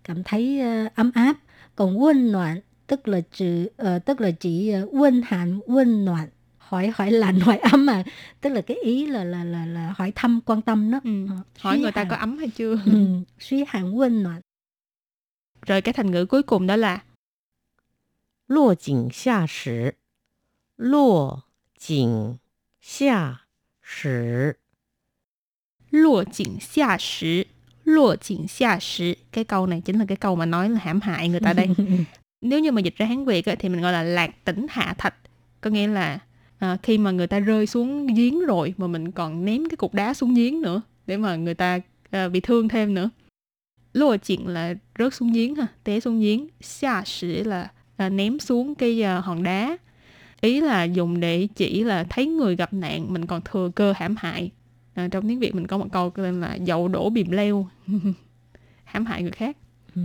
[0.04, 1.38] cảm thấy à, ấm áp.
[1.76, 6.30] Còn quân noạn tức là chỉ ờ, tức là chỉ uh, quân hạn quân noạn
[6.58, 8.04] hỏi hỏi lạnh hỏi ấm mà
[8.42, 11.00] tức là cái ý là là là là hỏi thăm quan tâm đó.
[11.04, 11.26] Ừ.
[11.60, 12.80] Hỏi suy người ta có ấm hay chưa.
[12.86, 13.08] Ừ,
[13.40, 14.42] suy hạn quân noạn.
[15.66, 17.04] Rồi cái thành ngữ cuối cùng đó là
[18.48, 19.92] Lô chỉnh xa sử
[20.78, 21.40] Lô
[21.80, 22.36] chỉnh
[22.82, 23.36] xa
[23.84, 24.52] sử
[25.92, 27.44] Lô chỉnh xa sử
[27.86, 31.02] Lô chỉnh xa sử Cái câu này chính là cái câu mà nói là hãm
[31.02, 31.68] hại người ta đây.
[32.42, 34.96] Nếu như mà dịch ra Hán Việt ấy, thì mình gọi là lạc tỉnh hạ
[34.98, 35.16] thạch.
[35.62, 36.20] Có nghĩa là
[36.60, 39.94] à, khi mà người ta rơi xuống giếng rồi mà mình còn ném cái cục
[39.94, 41.80] đá xuống giếng nữa để mà người ta
[42.12, 43.10] à, bị thương thêm nữa.
[44.00, 46.48] Lùa chuyện là rớt xuống giếng ha, té xuống giếng.
[46.62, 49.78] Xa sử là à, ném xuống cái à, hòn đá.
[50.42, 54.16] Ý là dùng để chỉ là thấy người gặp nạn mình còn thừa cơ hãm
[54.20, 54.52] hại.
[54.94, 57.68] À, trong tiếng Việt mình có một câu tên là dậu đổ bìm leo.
[58.84, 59.58] hãm hại người khác
[59.96, 60.02] Ừ.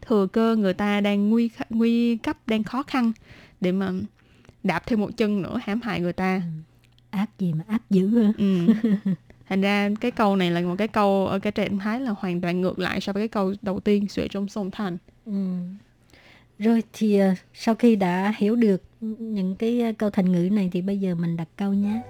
[0.00, 3.12] thừa cơ người ta đang nguy nguy cấp đang khó khăn
[3.60, 3.90] để mà
[4.62, 6.42] đạp thêm một chân nữa hãm hại người ta
[7.10, 8.32] ác gì mà ác dữ hả?
[8.38, 8.66] ừ.
[9.48, 12.40] thành ra cái câu này là một cái câu ở cái trạng thái là hoàn
[12.40, 15.32] toàn ngược lại so với cái câu đầu tiên xuệ trong sông thành Ừ.
[16.58, 18.82] Rồi thì ờ, sau khi đã hiểu được
[19.18, 22.02] những cái ờ, câu thành ngữ này thì bây giờ mình đặt câu nhé.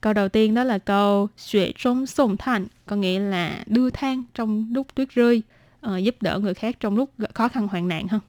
[0.00, 4.22] câu đầu tiên đó là câu xuệ trong sông thành có nghĩa là đưa than
[4.34, 5.42] trong lúc tuyết rơi
[5.80, 8.20] ờ, giúp đỡ người khác trong lúc khó khăn hoạn nạn ha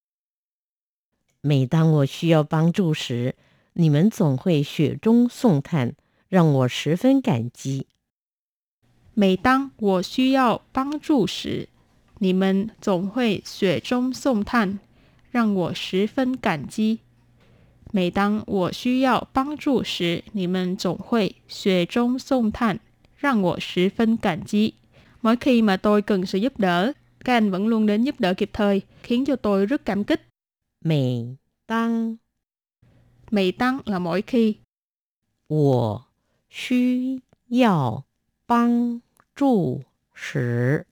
[1.44, 3.34] 每当我需要帮助时，
[3.74, 5.94] 你们总会雪中送炭，
[6.28, 7.86] 让我十分感激。
[9.14, 11.68] 每当我需要帮助时，
[12.18, 14.78] 你们总会雪中送炭，
[15.30, 16.98] 让我十分感激。
[17.92, 22.78] 每当我需要帮助时，你们总会雪中送炭，
[23.16, 24.74] 让我十分感激。
[25.22, 26.92] Mỗi khi mà tôi cần sự giúp đỡ,
[27.24, 30.20] các anh vẫn luôn đến giúp đỡ kịp thời, khiến cho tôi rất cảm kích.
[30.84, 32.16] 每当
[33.30, 34.56] Mì tăng là mỗi khi,
[35.46, 36.06] 我
[36.48, 38.04] 需要
[38.46, 39.00] 帮
[39.36, 40.86] 助时，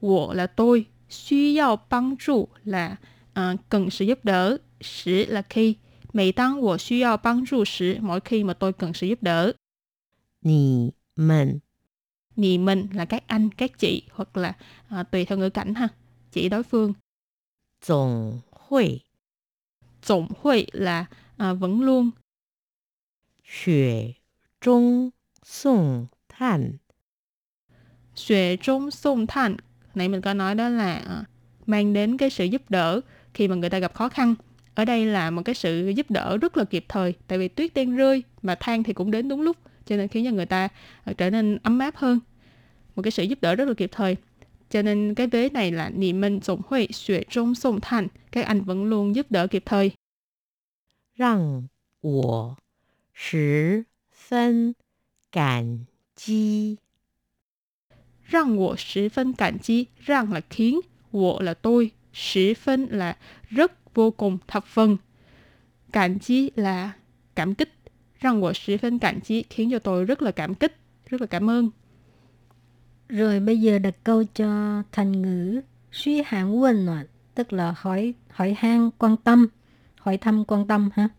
[0.00, 2.96] wo là tôi, 需要帮助 là
[3.34, 5.76] à, cần sự giúp đỡ, sử là khi.
[6.12, 9.54] Mì tăng wo 需要帮助时, mỗi khi mà tôi cần sự giúp đỡ.
[10.40, 11.60] 你们
[12.36, 14.56] Nhì mình là các anh, các chị hoặc là
[14.88, 15.88] à, tùy theo ngữ cảnh ha,
[16.30, 16.94] chỉ đối phương.
[17.80, 18.99] 总 hội.
[20.07, 21.05] Tổng hội là
[21.37, 22.09] à, vâng vẫn luôn.
[23.45, 24.13] Xuệ
[24.61, 25.09] trung
[25.43, 26.71] sùng thản.
[28.15, 29.57] Xuệ trung sùng thản.
[29.95, 31.23] Nãy mình có nói đó là à,
[31.65, 33.01] mang đến cái sự giúp đỡ
[33.33, 34.35] khi mà người ta gặp khó khăn.
[34.75, 37.13] Ở đây là một cái sự giúp đỡ rất là kịp thời.
[37.27, 39.57] Tại vì tuyết đang rơi mà than thì cũng đến đúng lúc.
[39.85, 40.67] Cho nên khiến cho người ta
[41.03, 42.19] à, trở nên ấm áp hơn.
[42.95, 44.15] Một cái sự giúp đỡ rất là kịp thời.
[44.69, 48.45] Cho nên cái vế này là Nị Minh dũng Hội Xuệ Trung Sông Thành, các
[48.45, 49.91] anh vẫn luôn giúp đỡ kịp thời.
[51.15, 51.67] Rằng
[52.01, 52.55] wo
[53.13, 53.81] shi
[54.27, 54.73] phân
[55.31, 55.77] cảm
[56.15, 56.75] chi.
[58.23, 60.79] Rằng wo shi phân cảm chi, rằng là khiến,
[61.11, 63.17] wo là tôi, shi phân là
[63.49, 64.97] rất vô cùng thập phần.
[65.91, 66.93] Cảm chi là
[67.35, 67.73] cảm kích,
[68.19, 70.77] rằng wo shi phân cảm chi khiến cho tôi rất là cảm kích,
[71.09, 71.69] rất là cảm ơn.
[73.08, 75.60] Rồi bây giờ đặt câu cho thành ngữ
[75.92, 79.46] suy hạn quân noạn, tức là hỏi hỏi han quan tâm,
[80.00, 81.10] hỏi thăm quan tâm ha.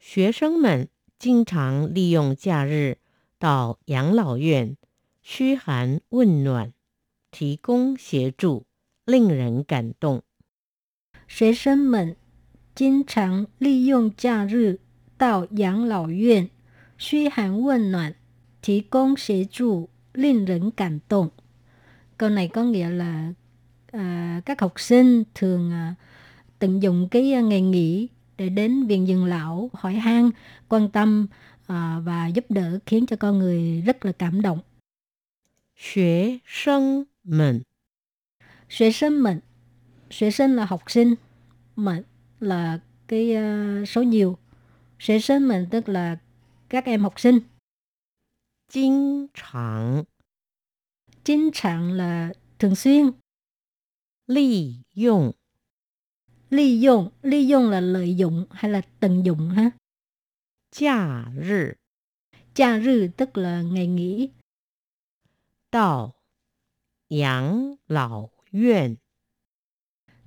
[0.00, 2.98] 学生们经常利用假日
[3.38, 4.76] 到养老院
[5.22, 6.72] 嘘寒问暖，
[7.30, 8.66] 提供协助，
[9.04, 10.22] 令人感动。
[11.28, 12.16] 学生们
[12.74, 14.80] 经常利用假日
[15.16, 16.50] 到养老院
[16.98, 18.16] 嘘寒问暖，
[18.60, 21.29] 提供协助， 令人 cảm động.
[22.17, 23.33] Câu này có nghĩa là
[23.91, 25.95] à, các học sinh thường à,
[26.59, 30.29] tận dụng cái à, ngày nghỉ để đến viện dưỡng lão hỏi han,
[30.69, 31.27] quan tâm
[31.67, 34.59] à, và giúp đỡ khiến cho con người rất là cảm động.
[35.77, 37.61] Xuế sinh mình
[38.69, 39.39] Xuế sinh mình
[40.09, 41.15] Xuế sinh là học sinh
[41.75, 42.03] Mình
[42.39, 44.37] là cái uh, số nhiều
[44.99, 46.17] Xuế sinh mình tức là
[46.69, 47.39] các em học sinh
[48.68, 50.04] 经常
[51.24, 53.12] Chính trạng là thường xuyên.
[54.26, 55.32] 利用
[56.50, 59.70] Ly dụng, ly dụng là lợi dụng hay là tận dụng ha.
[60.70, 61.74] 假日
[62.54, 64.30] Cha rư tức là ngày nghỉ.
[65.70, 66.14] 到
[67.08, 68.96] 养老院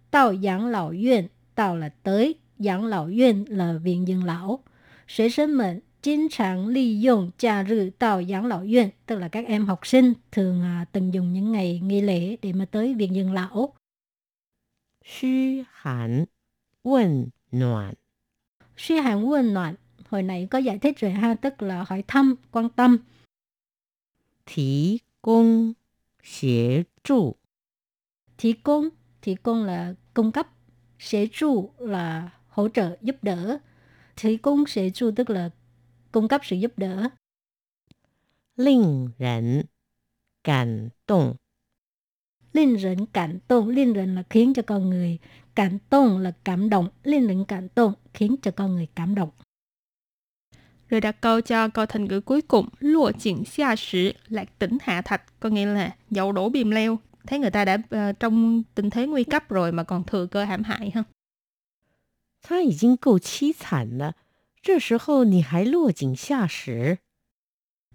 [0.10, 4.63] Tao养老院, tao là tới,养老院 là viện dưỡng lão.
[5.08, 12.02] 学生们 经常利用假日到养老院, tức là các em học sinh thường à, tận dụng những ngày nghỉ
[12.02, 13.74] lễ để mà tới viện dưỡng lão.
[15.04, 16.28] 嘘寒
[16.84, 17.95] 问暖
[18.78, 19.76] Suy hạn quân noạn,
[20.10, 22.98] hồi nãy có giải thích rồi ha, tức là hỏi thăm, quan tâm.
[24.45, 25.76] 提供
[26.21, 27.38] 协助
[28.38, 28.89] Thí công,
[29.21, 30.48] thí công là cung cấp,
[31.00, 33.58] sẽ trụ là hỗ trợ, giúp đỡ.
[34.15, 35.50] Thí công sẽ trụ tức là
[36.12, 37.10] cung cấp sự giúp đỡ.
[38.58, 39.67] 令人
[40.41, 41.36] 感动
[42.54, 45.19] Linh rỉnh cảm động, linh rỉnh là khiến cho con người
[45.56, 49.30] cảm động là cảm động, linh rỉnh cảm động khiến cho con người cảm động.
[50.89, 54.78] Rồi đặt câu cho câu thành ngữ cuối cùng, lụa chỉnh xa sử, lạc tỉnh
[54.82, 57.00] hạ thạch, có nghĩa là dậu đổ bìm leo.
[57.28, 60.43] Thấy người ta đã ờ, trong tình thế nguy cấp rồi mà còn thừa cơ
[60.43, 61.04] hãm hại ha.
[62.48, 64.13] 他已经够凄惨了，
[64.62, 67.00] 这时候你还落井下石，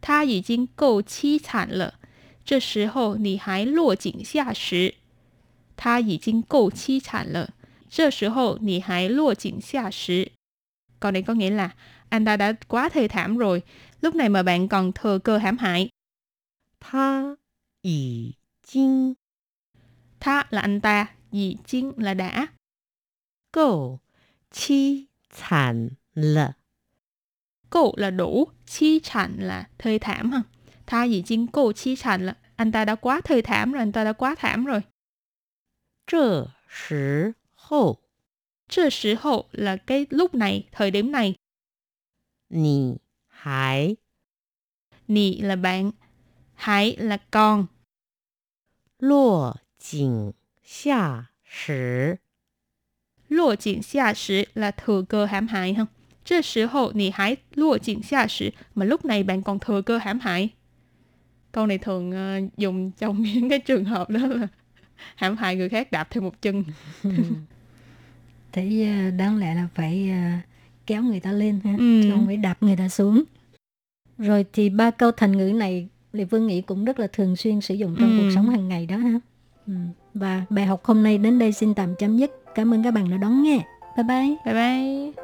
[0.00, 1.98] Ta已经够凄惨了，
[2.44, 4.94] 这时候你还落井下石。
[5.76, 7.54] 他已经够凄惨了，
[7.88, 10.32] 这时候你还落井下石。
[11.00, 11.74] Câu này có nghĩa là
[12.10, 13.62] anh ta đã quá thê thảm rồi,
[14.00, 15.88] lúc này mà bạn còn thừa cơ hãm hại.
[16.80, 17.36] 他
[17.82, 19.16] 已经
[20.20, 22.48] Tha là anh ta, dì chính là đã.
[23.52, 24.00] 够
[24.50, 26.54] 凄惨 了。
[27.70, 30.42] Cô là đủ, chi chạnh là thê thảm ha.
[30.86, 33.92] Tha dì chính cô chi chạnh là anh ta đã quá thê thảm rồi, anh
[33.92, 34.82] ta đã quá thảm rồi.
[36.06, 38.00] 这时候
[38.68, 41.34] 这时候 là cái lúc này, thời điểm này.
[42.48, 42.98] 你
[43.28, 43.96] 还
[45.06, 45.92] Nì là bạn,
[46.54, 47.68] hãy là con.
[48.98, 52.18] 落井下石，
[53.28, 55.86] Lụa chỉnh xa sử là thừa cơ hãm hại ha.
[56.24, 60.48] 这时候你还落井下石, mà lúc này bạn còn thừa cơ hãm hại.
[61.52, 64.48] Câu này thường ờ, dùng trong những cái trường hợp đó là
[65.14, 66.64] hãm hại người khác đạp thêm một chân.
[68.52, 70.40] Thế à, đáng lẽ là phải à,
[70.86, 72.00] kéo người ta lên ha, Ừ.
[72.02, 73.22] chứ không phải đạp người ta xuống.
[74.18, 77.60] Rồi thì ba câu thành ngữ này Lê Phương nghĩ cũng rất là thường xuyên
[77.60, 78.22] sử dụng trong Ừ.
[78.22, 79.20] cuộc sống hàng ngày đó ha.
[79.66, 79.72] Ừ.
[80.14, 82.30] Và bài học hôm nay đến đây xin tạm chấm dứt.
[82.54, 83.58] Cảm ơn các bạn đã đón nghe.
[83.96, 84.36] Bye bye.
[84.44, 85.12] Bye bye.
[85.14, 85.23] Bye.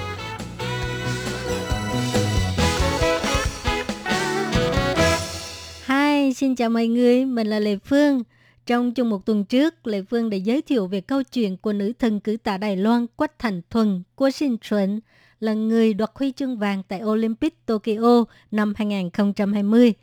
[6.51, 8.23] Xin chào mọi người, mình là Lê Phương.
[8.65, 11.93] Trong chung một tuần trước, Lê Phương đã giới thiệu về câu chuyện của nữ
[11.99, 14.99] thần cử tạ Đài Loan Quách Thành Thuần, của Sinh Chuẩn,
[15.39, 19.93] là người đoạt huy chương vàng tại Olympic Tokyo năm 2020.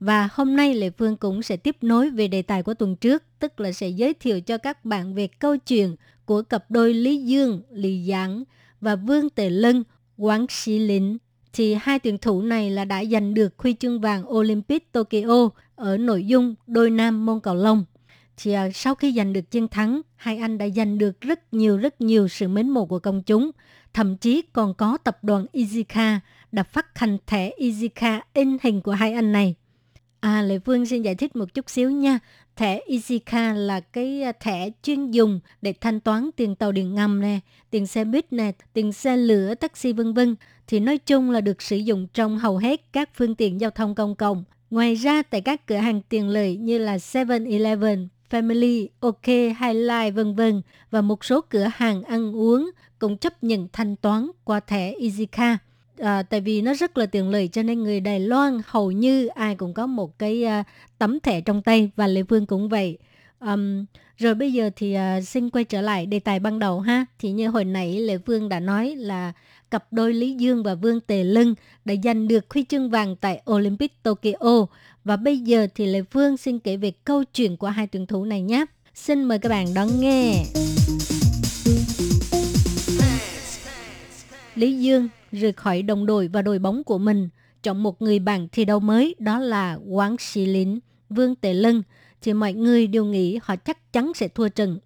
[0.00, 3.22] Và hôm nay Lê Phương cũng sẽ tiếp nối về đề tài của tuần trước,
[3.38, 7.24] tức là sẽ giới thiệu cho các bạn về câu chuyện của cặp đôi Lý
[7.24, 8.44] Dương, Lý Giảng
[8.80, 9.84] và Vương Tề Lân,
[10.16, 11.18] quán Sĩ Lĩnh.
[11.52, 15.96] Thì hai tuyển thủ này là đã giành được huy chương vàng Olympic Tokyo ở
[15.96, 17.84] nội dung đôi nam môn cầu lông.
[18.36, 21.76] Thì à, sau khi giành được chiến thắng, hai anh đã giành được rất nhiều
[21.76, 23.50] rất nhiều sự mến mộ của công chúng.
[23.92, 26.18] Thậm chí còn có tập đoàn Izika
[26.52, 29.54] đã phát hành thẻ Izika in hình của hai anh này.
[30.20, 32.18] À, Lệ Phương xin giải thích một chút xíu nha.
[32.56, 37.20] Thẻ Izika là cái à, thẻ chuyên dùng để thanh toán tiền tàu điện ngầm
[37.20, 40.36] nè, tiền xe buýt nè, tiền xe lửa, taxi vân vân.
[40.66, 43.94] Thì nói chung là được sử dụng trong hầu hết các phương tiện giao thông
[43.94, 44.44] công cộng.
[44.74, 50.34] Ngoài ra, tại các cửa hàng tiện lợi như là 7-Eleven, Family, OK, Highlight vân
[50.34, 54.94] vân và một số cửa hàng ăn uống cũng chấp nhận thanh toán qua thẻ
[55.00, 55.62] EasyCard
[55.98, 59.26] à, tại vì nó rất là tiện lợi cho nên người Đài Loan hầu như
[59.26, 60.64] ai cũng có một cái à,
[60.98, 62.98] tấm thẻ trong tay và Lê Phương cũng vậy.
[63.40, 63.84] Um,
[64.16, 67.06] rồi bây giờ thì uh, xin quay trở lại đề tài ban đầu ha.
[67.18, 69.32] Thì như hồi nãy Lê Phương đã nói là
[69.74, 73.42] cặp đôi Lý Dương và Vương Tề Lân đã giành được huy chương vàng tại
[73.50, 74.66] Olympic Tokyo.
[75.04, 78.24] Và bây giờ thì Lê Phương xin kể về câu chuyện của hai tuyển thủ
[78.24, 78.64] này nhé.
[78.94, 80.44] Xin mời các bạn đón nghe.
[84.54, 87.28] Lý Dương rời khỏi đồng đội và đội bóng của mình,
[87.62, 90.78] chọn một người bạn thi đấu mới đó là Quán Sĩ Lín,
[91.10, 91.82] Vương Tề Lân,
[92.22, 94.78] thì mọi người đều nghĩ họ chắc chắn sẽ thua trận.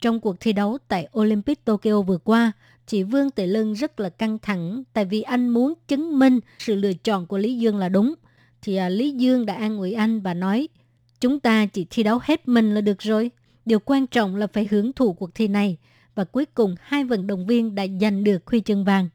[0.00, 2.52] Trong cuộc thi đấu tại Olympic Tokyo vừa qua,
[2.90, 6.74] chị Vương Tề Lân rất là căng thẳng tại vì anh muốn chứng minh sự
[6.74, 8.14] lựa chọn của Lý Dương là đúng.
[8.62, 10.68] Thì à, Lý Dương đã an ủi anh và nói,
[11.20, 13.30] chúng ta chỉ thi đấu hết mình là được rồi.
[13.64, 15.76] Điều quan trọng là phải hưởng thụ cuộc thi này.
[16.14, 19.08] Và cuối cùng hai vận động viên đã giành được huy chương vàng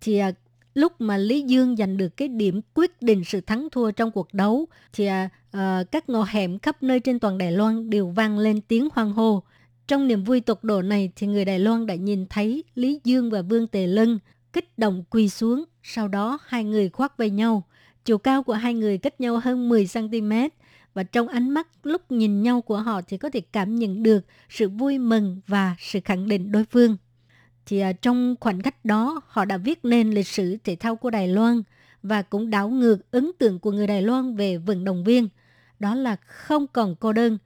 [0.00, 0.32] thì à,
[0.74, 4.34] lúc mà Lý Dương giành được cái điểm quyết định sự thắng thua trong cuộc
[4.34, 8.38] đấu thì à, à, các ngõ hẻm khắp nơi trên toàn Đài Loan đều vang
[8.38, 9.42] lên tiếng hoan hô.
[9.86, 13.30] Trong niềm vui tột độ này thì người Đài Loan đã nhìn thấy Lý Dương
[13.30, 14.18] và Vương Tề Lân
[14.52, 17.62] kích động quỳ xuống, sau đó hai người khoác vai nhau.
[18.04, 20.32] Chiều cao của hai người cách nhau hơn 10 cm
[20.94, 24.24] và trong ánh mắt lúc nhìn nhau của họ thì có thể cảm nhận được
[24.48, 26.96] sự vui mừng và sự khẳng định đối phương
[27.66, 31.10] thì à, trong khoảnh khắc đó họ đã viết nên lịch sử thể thao của
[31.10, 31.62] Đài Loan
[32.02, 35.28] và cũng đảo ngược ấn tượng của người Đài Loan về vận động viên.
[35.78, 37.38] Đó là không còn cô đơn.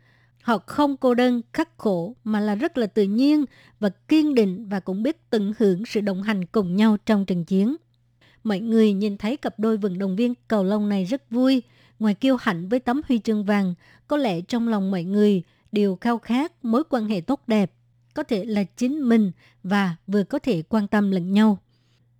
[0.42, 3.44] Họ không cô đơn, khắc khổ mà là rất là tự nhiên
[3.80, 7.44] và kiên định và cũng biết tận hưởng sự đồng hành cùng nhau trong trận
[7.44, 7.76] chiến.
[8.44, 11.62] Mọi người nhìn thấy cặp đôi vận động viên cầu lông này rất vui.
[11.98, 13.74] Ngoài kiêu hãnh với tấm huy chương vàng,
[14.08, 17.72] có lẽ trong lòng mọi người đều khao khát mối quan hệ tốt đẹp
[18.14, 21.58] có thể là chính mình và vừa có thể quan tâm lẫn nhau.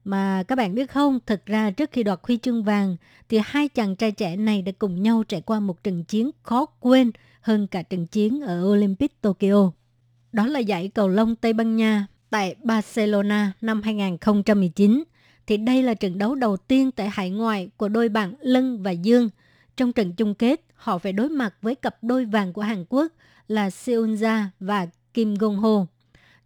[0.04, 2.96] Mà các bạn biết không, thật ra trước khi đoạt huy chương vàng
[3.28, 6.66] thì hai chàng trai trẻ này đã cùng nhau trải qua một trận chiến khó
[6.66, 7.10] quên
[7.40, 9.72] hơn cả trận chiến ở Olympic Tokyo.
[10.32, 15.04] Đó là giải cầu lông Tây Ban Nha tại Barcelona năm 2019.
[15.46, 18.90] Thì đây là trận đấu đầu tiên tại hải ngoại của đôi bạn Lân và
[18.90, 19.30] Dương.
[19.76, 23.12] Trong trận chung kết, họ phải đối mặt với cặp đôi vàng của Hàn Quốc
[23.48, 25.86] là Seunja và Kim Gong Ho.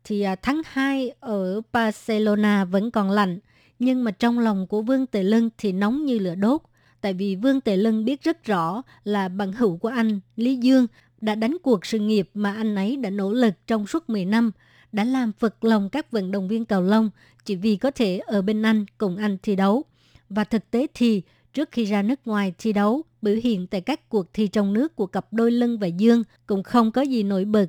[0.04, 3.38] Thì à, tháng 2 ở Barcelona vẫn còn lạnh,
[3.78, 6.62] nhưng mà trong lòng của Vương Tề Lân thì nóng như lửa đốt.
[7.04, 10.86] Tại vì Vương Tề Lân biết rất rõ là bằng hữu của anh, Lý Dương,
[11.20, 14.50] đã đánh cuộc sự nghiệp mà anh ấy đã nỗ lực trong suốt 10 năm,
[14.92, 17.10] đã làm phật lòng các vận động viên cầu lông
[17.44, 19.82] chỉ vì có thể ở bên anh cùng anh thi đấu.
[20.28, 24.08] Và thực tế thì trước khi ra nước ngoài thi đấu, biểu hiện tại các
[24.08, 27.44] cuộc thi trong nước của cặp đôi Lân và Dương cũng không có gì nổi
[27.44, 27.66] bật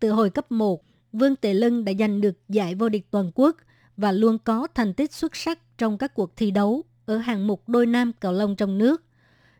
[0.00, 3.56] từ hồi cấp 1, Vương Tề Lân đã giành được giải vô địch toàn quốc
[3.96, 7.68] và luôn có thành tích xuất sắc trong các cuộc thi đấu ở hạng mục
[7.68, 9.02] đôi nam cầu lông trong nước.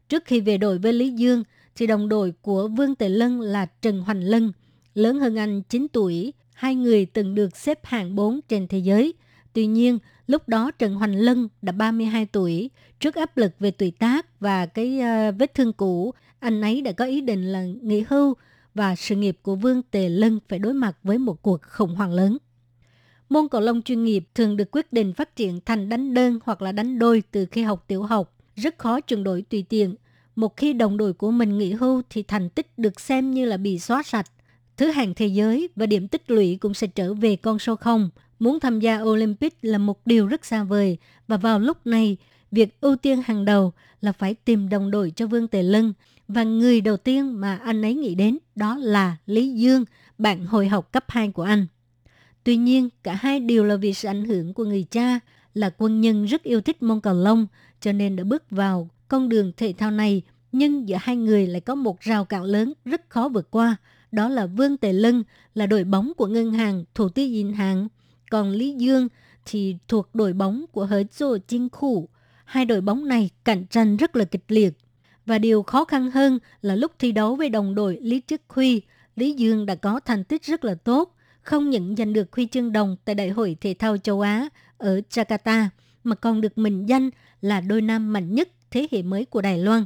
[0.08, 1.44] Trước khi về đội với Lý Dương,
[1.76, 4.52] thì đồng đội của Vương Tề Lân là Trần Hoành Lân,
[4.94, 6.32] lớn hơn anh 9 tuổi.
[6.54, 9.14] Hai người từng được xếp hạng 4 trên thế giới.
[9.52, 12.70] Tuy nhiên, lúc đó Trần Hoành Lân đã 32 tuổi.
[13.00, 16.92] Trước áp lực về tuổi tác và cái ờ, vết thương cũ, anh ấy đã
[16.92, 18.34] có ý định là nghỉ hưu
[18.74, 22.12] và sự nghiệp của Vương Tề Lân phải đối mặt với một cuộc khủng hoảng
[22.12, 22.38] lớn.
[23.28, 26.62] Môn cầu lông chuyên nghiệp thường được quyết định phát triển thành đánh đơn hoặc
[26.62, 29.94] là đánh đôi từ khi học tiểu học, rất khó chuyển đổi tùy tiện.
[30.36, 33.56] Một khi đồng đội của mình nghỉ hưu thì thành tích được xem như là
[33.56, 34.26] bị xóa sạch.
[34.76, 38.10] Thứ hạng thế giới và điểm tích lũy cũng sẽ trở về con số 0.
[38.38, 40.98] Muốn tham gia Olympic là một điều rất xa vời
[41.28, 42.16] và vào lúc này,
[42.50, 45.92] việc ưu tiên hàng đầu là phải tìm đồng đội cho Vương Tề Lân
[46.28, 49.84] và người đầu tiên mà anh ấy nghĩ đến đó là Lý Dương,
[50.18, 51.66] bạn hồi học cấp 2 của anh.
[52.44, 55.20] Tuy nhiên, cả hai đều là vì sự ảnh hưởng của người cha,
[55.54, 57.46] là quân nhân rất yêu thích môn cầu lông,
[57.80, 60.22] cho nên đã bước vào con đường thể thao này.
[60.52, 63.76] Nhưng giữa hai người lại có một rào cản lớn rất khó vượt qua.
[64.12, 65.22] Đó là Vương Tề Lân,
[65.54, 67.88] là đội bóng của ngân hàng Thủ tư Dinh hạng
[68.30, 69.08] Còn Lý Dương
[69.46, 72.08] thì thuộc đội bóng của Hở Chô Chinh Khu.
[72.44, 74.72] Hai đội bóng này cạnh tranh rất là kịch liệt.
[75.26, 78.82] Và điều khó khăn hơn là lúc thi đấu với đồng đội Lý Chức Huy,
[79.16, 81.14] Lý Dương đã có thành tích rất là tốt,
[81.48, 85.00] không những giành được huy chương đồng tại Đại hội Thể thao châu Á ở
[85.10, 85.66] Jakarta,
[86.04, 89.58] mà còn được mệnh danh là đôi nam mạnh nhất thế hệ mới của Đài
[89.58, 89.84] Loan.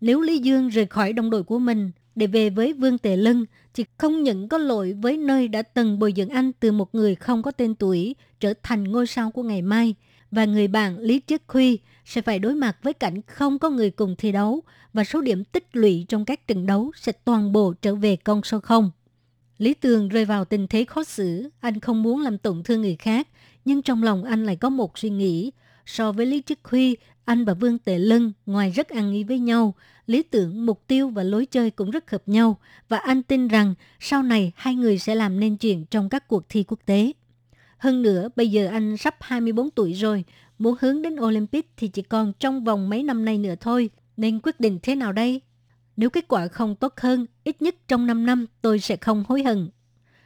[0.00, 3.44] Nếu Lý Dương rời khỏi đồng đội của mình để về với Vương Tề Lân,
[3.74, 7.14] thì không những có lỗi với nơi đã từng bồi dưỡng anh từ một người
[7.14, 9.94] không có tên tuổi trở thành ngôi sao của ngày mai,
[10.30, 13.90] và người bạn Lý Triết Huy sẽ phải đối mặt với cảnh không có người
[13.90, 14.60] cùng thi đấu
[14.92, 18.42] và số điểm tích lũy trong các trận đấu sẽ toàn bộ trở về con
[18.42, 18.90] số không.
[19.58, 22.96] Lý Tường rơi vào tình thế khó xử, anh không muốn làm tổn thương người
[22.96, 23.28] khác,
[23.64, 25.52] nhưng trong lòng anh lại có một suy nghĩ.
[25.86, 29.38] So với Lý Trích Huy, anh và Vương Tệ Lân ngoài rất ăn ý với
[29.38, 29.74] nhau,
[30.06, 33.74] lý tưởng, mục tiêu và lối chơi cũng rất hợp nhau và anh tin rằng
[34.00, 37.12] sau này hai người sẽ làm nên chuyện trong các cuộc thi quốc tế.
[37.78, 40.24] Hơn nữa, bây giờ anh sắp 24 tuổi rồi,
[40.58, 44.40] muốn hướng đến Olympic thì chỉ còn trong vòng mấy năm nay nữa thôi, nên
[44.42, 45.40] quyết định thế nào đây?
[45.96, 49.42] Nếu kết quả không tốt hơn, ít nhất trong 5 năm tôi sẽ không hối
[49.42, 49.70] hận.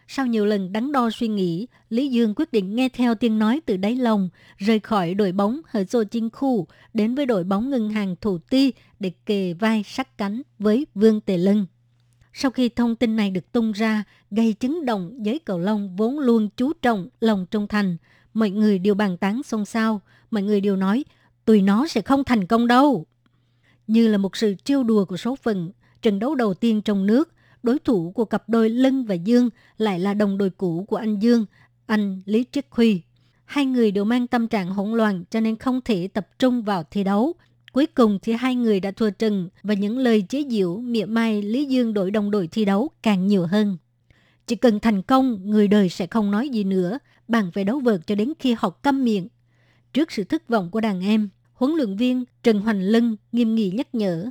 [0.08, 3.60] Sau nhiều lần đắn đo suy nghĩ, Lý Dương quyết định nghe theo tiếng nói
[3.66, 7.70] từ đáy lòng, rời khỏi đội bóng ở Dô Chinh Khu đến với đội bóng
[7.70, 11.66] ngân hàng Thủ Ti để kề vai sát cánh với Vương Tề Lân.
[12.32, 16.18] Sau khi thông tin này được tung ra, gây chấn động giới cầu lông vốn
[16.18, 17.96] luôn chú trọng lòng trung thành,
[18.34, 20.00] mọi người đều bàn tán xôn xao,
[20.30, 21.04] mọi người đều nói,
[21.44, 23.06] tụi nó sẽ không thành công đâu.
[23.90, 25.70] Như là một sự trêu đùa của số phận,
[26.02, 27.32] trận đấu đầu tiên trong nước,
[27.62, 31.18] đối thủ của cặp đôi Lân và Dương lại là đồng đội cũ của anh
[31.18, 31.46] Dương,
[31.86, 33.02] anh Lý Triết Huy.
[33.44, 36.82] Hai người đều mang tâm trạng hỗn loạn cho nên không thể tập trung vào
[36.90, 37.32] thi đấu.
[37.72, 41.42] Cuối cùng thì hai người đã thua trận và những lời chế giễu mỉa mai
[41.42, 43.76] Lý Dương đổi đồng đội thi đấu càng nhiều hơn.
[44.46, 48.06] Chỉ cần thành công, người đời sẽ không nói gì nữa, bạn phải đấu vợt
[48.06, 49.28] cho đến khi họ câm miệng.
[49.92, 51.28] Trước sự thất vọng của đàn em,
[51.60, 54.30] huấn luyện viên Trần Hoành Lân nghiêm nghị nhắc nhở.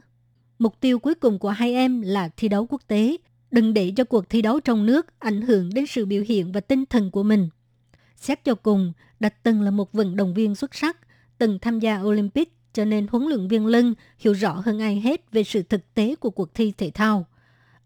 [0.60, 3.18] Mục tiêu cuối cùng của hai em là thi đấu quốc tế.
[3.52, 6.60] Đừng để cho cuộc thi đấu trong nước ảnh hưởng đến sự biểu hiện và
[6.60, 7.50] tinh thần của mình.
[8.16, 10.98] Xét cho cùng, Đạch từng là một vận động viên xuất sắc,
[11.38, 15.32] từng tham gia Olympic cho nên huấn luyện viên Lân hiểu rõ hơn ai hết
[15.32, 17.26] về sự thực tế của cuộc thi thể thao.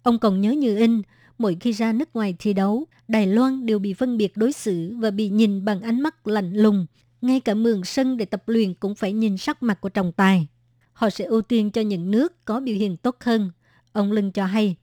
[0.03, 1.01] Ông còn nhớ như in,
[1.37, 4.95] mỗi khi ra nước ngoài thi đấu, Đài Loan đều bị phân biệt đối xử
[4.97, 6.85] và bị nhìn bằng ánh mắt lạnh lùng.
[7.23, 10.47] Ngay cả mượn sân để tập luyện cũng phải nhìn sắc mặt của trọng tài.
[10.93, 13.51] Họ sẽ ưu tiên cho những nước có biểu hiện tốt hơn.
[13.91, 14.75] Ông Lân cho hay,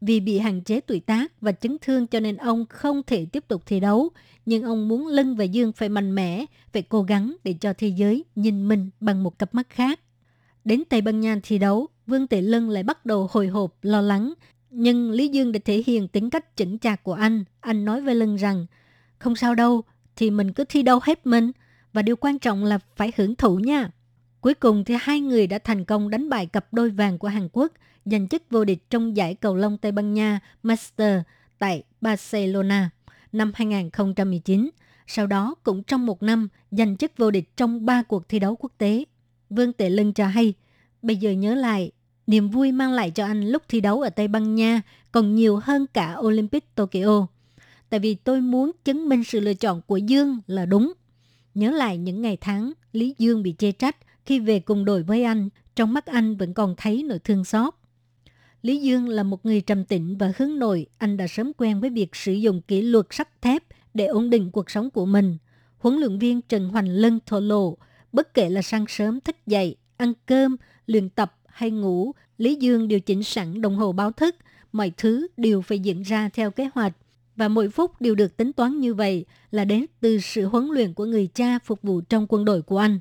[0.00, 3.44] vì bị hạn chế tuổi tác và chấn thương cho nên ông không thể tiếp
[3.48, 4.10] tục thi đấu.
[4.46, 7.88] Nhưng ông muốn Lân và Dương phải mạnh mẽ, phải cố gắng để cho thế
[7.88, 10.00] giới nhìn mình bằng một cặp mắt khác.
[10.64, 14.00] Đến Tây Ban Nha thi đấu, Vương Tệ Lân lại bắt đầu hồi hộp, lo
[14.00, 14.32] lắng.
[14.70, 17.44] Nhưng Lý Dương đã thể hiện tính cách chững chạc của anh.
[17.60, 18.66] Anh nói với Lân rằng,
[19.18, 19.82] không sao đâu,
[20.16, 21.52] thì mình cứ thi đấu hết mình.
[21.92, 23.90] Và điều quan trọng là phải hưởng thụ nha.
[24.40, 27.48] Cuối cùng thì hai người đã thành công đánh bại cặp đôi vàng của Hàn
[27.52, 27.72] Quốc,
[28.04, 31.20] giành chức vô địch trong giải cầu lông Tây Ban Nha Master
[31.58, 32.90] tại Barcelona
[33.32, 34.70] năm 2019.
[35.06, 38.56] Sau đó cũng trong một năm giành chức vô địch trong ba cuộc thi đấu
[38.56, 39.04] quốc tế.
[39.50, 40.54] Vương Tệ Lân cho hay,
[41.02, 41.90] bây giờ nhớ lại,
[42.26, 44.82] niềm vui mang lại cho anh lúc thi đấu ở Tây Ban Nha
[45.12, 47.26] còn nhiều hơn cả Olympic Tokyo.
[47.90, 50.92] Tại vì tôi muốn chứng minh sự lựa chọn của Dương là đúng.
[51.54, 53.96] Nhớ lại những ngày tháng Lý Dương bị chê trách
[54.26, 57.74] khi về cùng đội với anh, trong mắt anh vẫn còn thấy nỗi thương xót.
[58.62, 61.90] Lý Dương là một người trầm tĩnh và hướng nội, anh đã sớm quen với
[61.90, 63.62] việc sử dụng kỷ luật sắt thép
[63.94, 65.38] để ổn định cuộc sống của mình.
[65.78, 67.76] Huấn luyện viên Trần Hoành Lân thổ lộ,
[68.12, 72.88] bất kể là sáng sớm thức dậy, ăn cơm, luyện tập hay ngủ, Lý Dương
[72.88, 74.36] điều chỉnh sẵn đồng hồ báo thức,
[74.72, 76.92] mọi thứ đều phải diễn ra theo kế hoạch.
[77.38, 80.94] Và mỗi phút đều được tính toán như vậy là đến từ sự huấn luyện
[80.94, 83.00] của người cha phục vụ trong quân đội của anh.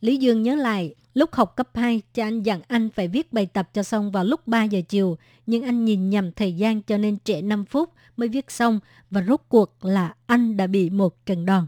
[0.00, 3.46] Lý Dương nhớ lại, lúc học cấp 2, cha anh dặn anh phải viết bài
[3.46, 6.98] tập cho xong vào lúc 3 giờ chiều, nhưng anh nhìn nhầm thời gian cho
[6.98, 11.26] nên trễ 5 phút mới viết xong và rốt cuộc là anh đã bị một
[11.26, 11.66] trận đòn.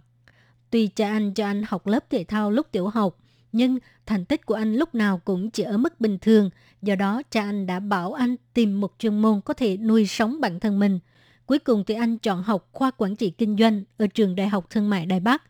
[0.70, 3.18] Tuy cha anh cho anh học lớp thể thao lúc tiểu học,
[3.52, 6.50] nhưng thành tích của anh lúc nào cũng chỉ ở mức bình thường,
[6.82, 10.40] do đó cha anh đã bảo anh tìm một chuyên môn có thể nuôi sống
[10.40, 10.98] bản thân mình.
[11.46, 14.70] Cuối cùng thì anh chọn học khoa quản trị kinh doanh ở trường Đại học
[14.70, 15.42] Thương mại Đài Bắc.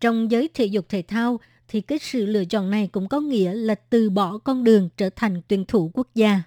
[0.00, 3.54] Trong giới thể dục thể thao thì cái sự lựa chọn này cũng có nghĩa
[3.54, 6.42] là từ bỏ con đường trở thành tuyển thủ quốc gia.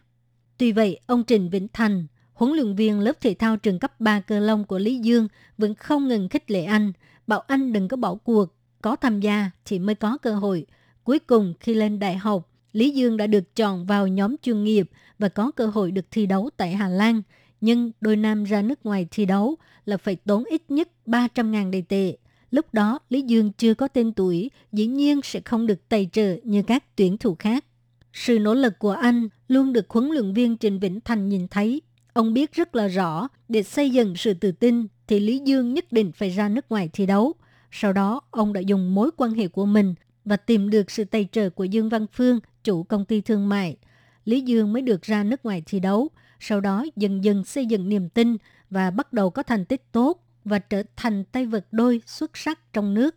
[0.57, 4.19] Tuy vậy, ông Trịnh Vĩnh Thành, huấn luyện viên lớp thể thao trường cấp 3
[4.19, 5.27] Cơ Long của Lý Dương
[5.57, 6.91] vẫn không ngừng khích lệ anh,
[7.27, 8.45] bảo anh đừng có bỏ cuộc,
[8.81, 10.65] có tham gia thì mới có cơ hội.
[11.03, 14.89] Cuối cùng khi lên đại học, Lý Dương đã được chọn vào nhóm chuyên nghiệp
[15.19, 17.21] và có cơ hội được thi đấu tại Hà Lan.
[17.65, 19.55] Nhưng đôi nam ra nước ngoài thi đấu
[19.85, 22.17] là phải tốn ít nhất 300.000 đầy tệ.
[22.51, 26.35] Lúc đó Lý Dương chưa có tên tuổi, dĩ nhiên sẽ không được tài trợ
[26.43, 27.65] như các tuyển thủ khác.
[28.13, 31.81] Sự nỗ lực của anh luôn được huấn luyện viên Trịnh Vĩnh Thành nhìn thấy.
[32.13, 35.91] Ông biết rất là rõ, để xây dựng sự tự tin thì Lý Dương nhất
[35.91, 37.33] định phải ra nước ngoài thi đấu.
[37.71, 39.95] Sau đó, ông đã dùng mối quan hệ của mình
[40.25, 43.77] và tìm được sự tài trợ của Dương Văn Phương, chủ công ty thương mại.
[44.25, 46.09] Lý Dương mới được ra nước ngoài thi đấu,
[46.39, 48.37] sau đó dần dần xây dựng niềm tin
[48.69, 52.73] và bắt đầu có thành tích tốt và trở thành tay vợt đôi xuất sắc
[52.73, 53.15] trong nước.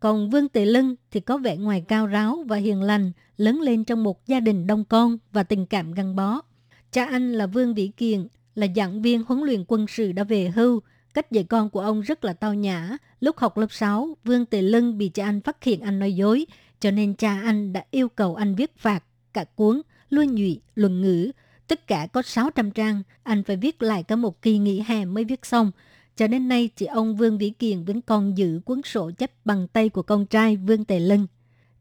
[0.00, 3.84] Còn Vương Tị Lân thì có vẻ ngoài cao ráo và hiền lành, lớn lên
[3.84, 6.40] trong một gia đình đông con và tình cảm gắn bó.
[6.92, 10.48] Cha anh là Vương Vĩ Kiền, là giảng viên huấn luyện quân sự đã về
[10.48, 10.80] hưu.
[11.14, 12.96] Cách dạy con của ông rất là tao nhã.
[13.20, 16.46] Lúc học lớp 6, Vương Tề Lân bị cha anh phát hiện anh nói dối,
[16.80, 21.00] cho nên cha anh đã yêu cầu anh viết phạt cả cuốn luân nhụy, luận
[21.00, 21.30] ngữ.
[21.68, 25.24] Tất cả có 600 trang, anh phải viết lại cả một kỳ nghỉ hè mới
[25.24, 25.70] viết xong.
[26.16, 29.68] Cho đến nay, chị ông Vương Vĩ Kiền vẫn còn giữ cuốn sổ chép bằng
[29.68, 31.26] tay của con trai Vương Tề Lân.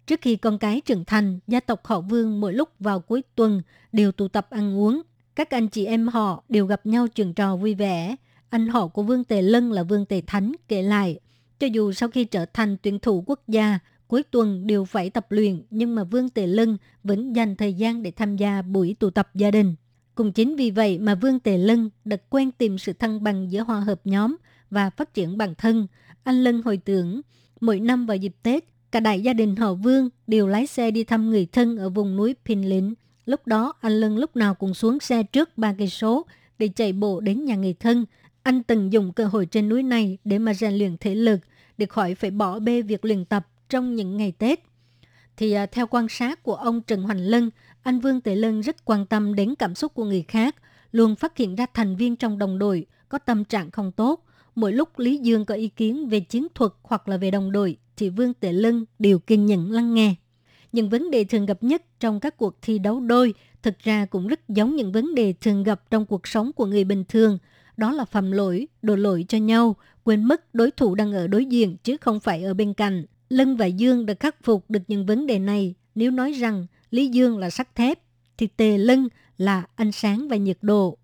[0.07, 3.61] Trước khi con cái trưởng thành, gia tộc họ Vương mỗi lúc vào cuối tuần
[3.91, 5.01] đều tụ tập ăn uống.
[5.35, 8.15] Các anh chị em họ đều gặp nhau chuyện trò vui vẻ.
[8.49, 11.19] Anh họ của Vương Tề Lân là Vương Tề Thánh kể lại.
[11.59, 15.25] Cho dù sau khi trở thành tuyển thủ quốc gia, cuối tuần đều phải tập
[15.29, 19.09] luyện, nhưng mà Vương Tề Lân vẫn dành thời gian để tham gia buổi tụ
[19.09, 19.75] tập gia đình.
[20.15, 23.61] Cũng chính vì vậy mà Vương Tề Lân đã quen tìm sự thăng bằng giữa
[23.63, 24.35] hòa hợp nhóm
[24.69, 25.87] và phát triển bản thân.
[26.23, 27.21] Anh Lân hồi tưởng,
[27.61, 31.03] mỗi năm vào dịp Tết, cả đại gia đình họ Vương đều lái xe đi
[31.03, 32.93] thăm người thân ở vùng núi Pinlin.
[33.25, 36.25] Lúc đó, anh Lân lúc nào cũng xuống xe trước ba cây số
[36.59, 38.05] để chạy bộ đến nhà người thân.
[38.43, 41.39] Anh từng dùng cơ hội trên núi này để mà rèn luyện thể lực,
[41.77, 44.59] để khỏi phải bỏ bê việc luyện tập trong những ngày Tết.
[45.38, 47.49] Thì à, theo quan sát của ông Trần Hoành Lân,
[47.84, 50.55] anh Vương Tề Lân rất quan tâm đến cảm xúc của người khác,
[50.91, 54.24] luôn phát hiện ra thành viên trong đồng đội có tâm trạng không tốt.
[54.55, 57.78] Mỗi lúc Lý Dương có ý kiến về chiến thuật hoặc là về đồng đội,
[57.97, 60.15] thì Vương Tề Lân đều kiên nhẫn lắng nghe.
[60.72, 64.28] Những vấn đề thường gặp nhất trong các cuộc thi đấu đôi thực ra cũng
[64.28, 67.38] rất giống những vấn đề thường gặp trong cuộc sống của người bình thường.
[67.78, 71.45] Đó là phạm lỗi, đổ lỗi cho nhau, quên mất đối thủ đang ở đối
[71.45, 73.05] diện chứ không phải ở bên cạnh.
[73.30, 75.73] Lân và Dương đã khắc phục được những vấn đề này.
[75.95, 77.99] Nếu nói rằng Lý Dương là sắt thép,
[78.38, 79.07] thì Tề Lân
[79.38, 80.97] là ánh sáng và nhiệt độ.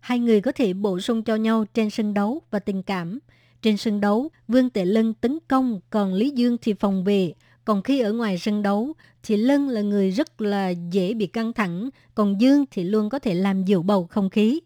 [0.00, 3.18] Hai người có thể bổ sung cho nhau trên sân đấu và tình cảm.
[3.62, 7.32] Trên sân đấu, Vương Tề Lân tấn công, còn Lý Dương thì phòng vệ.
[7.64, 11.52] Còn khi ở ngoài sân đấu, thì Lân là người rất là dễ bị căng
[11.52, 14.60] thẳng, còn Dương thì luôn có thể làm dịu bầu không khí.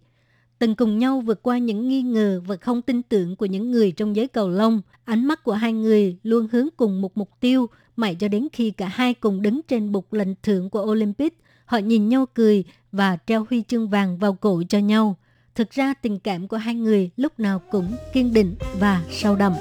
[0.62, 3.92] Từng cùng nhau vượt qua những nghi ngờ và không tin tưởng của những người
[3.92, 7.66] trong giới cầu lông, ánh mắt của hai người luôn hướng cùng một mục tiêu,
[7.96, 11.78] mãi cho đến khi cả hai cùng đứng trên bục lệnh thưởng của Olympic, họ
[11.78, 15.16] nhìn nhau cười và treo huy chương vàng vào cổ cho nhau.
[15.54, 19.52] Thực ra tình cảm của hai người lúc nào cũng kiên định và sâu đậm.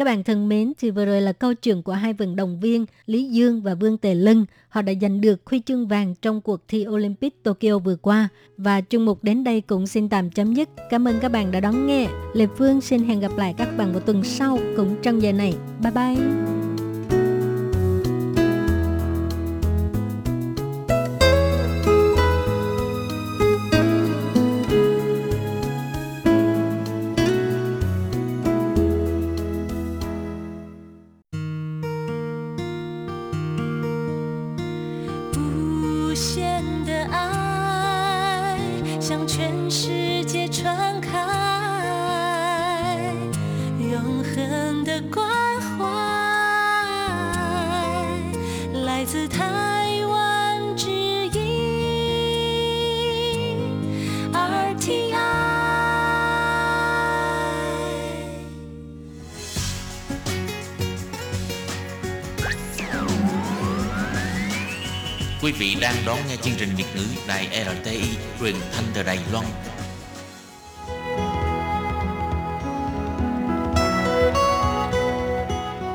[0.00, 2.86] Các bạn thân mến, thì vừa rồi là câu chuyện của hai vận động viên
[3.06, 4.46] Lý Dương và Vương Tề Lân.
[4.68, 8.28] Họ đã giành được huy chương vàng trong cuộc thi Olympic Tokyo vừa qua.
[8.56, 10.68] Và chương mục đến đây cũng xin tạm chấm dứt.
[10.90, 12.08] Cảm ơn các bạn đã đón nghe.
[12.34, 15.54] Lê Phương xin hẹn gặp lại các bạn vào tuần sau cũng trong giờ này.
[15.82, 16.69] Bye bye!
[65.50, 67.48] Quý vị đang đón nghe chương trình Việt ngữ Đài
[67.82, 68.02] RTI
[68.40, 69.44] truyền thanh từ Đài Loan.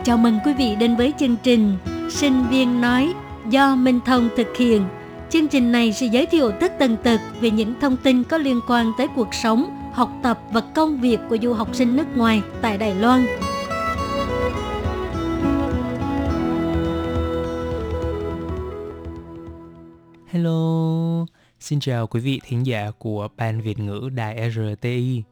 [0.03, 1.77] Chào mừng quý vị đến với chương trình
[2.09, 3.13] Sinh viên nói
[3.49, 4.87] do Minh Thông thực hiện.
[5.29, 8.59] Chương trình này sẽ giới thiệu tất tần tật về những thông tin có liên
[8.67, 12.41] quan tới cuộc sống, học tập và công việc của du học sinh nước ngoài
[12.61, 13.25] tại Đài Loan.
[20.36, 21.25] Hello,
[21.59, 25.23] xin chào quý vị thính giả của Ban Việt ngữ Đài RTI.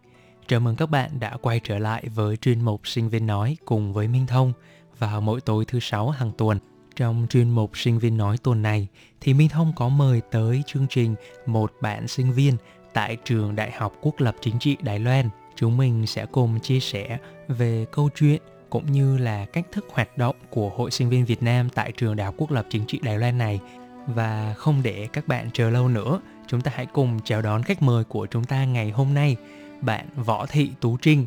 [0.47, 3.93] Chào mừng các bạn đã quay trở lại với chuyên mục Sinh viên nói cùng
[3.93, 4.53] với Minh Thông
[4.99, 6.59] vào mỗi tối thứ sáu hàng tuần.
[6.95, 8.87] Trong chuyên mục Sinh viên nói tuần này
[9.21, 12.57] thì Minh Thông có mời tới chương trình một bạn sinh viên
[12.93, 15.29] tại trường Đại học Quốc lập Chính trị Đài Loan.
[15.55, 20.17] Chúng mình sẽ cùng chia sẻ về câu chuyện cũng như là cách thức hoạt
[20.17, 22.99] động của Hội sinh viên Việt Nam tại trường Đại học Quốc lập Chính trị
[23.03, 23.59] Đài Loan này
[24.07, 27.81] và không để các bạn chờ lâu nữa, chúng ta hãy cùng chào đón khách
[27.81, 29.35] mời của chúng ta ngày hôm nay,
[29.81, 31.25] bạn Võ Thị Tú Trinh.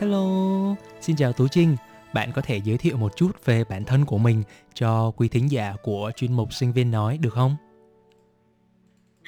[0.00, 0.26] Hello,
[1.00, 1.76] xin chào Tú Trinh.
[2.12, 4.42] Bạn có thể giới thiệu một chút về bản thân của mình
[4.74, 7.56] cho quý thính giả của chuyên mục sinh viên nói được không?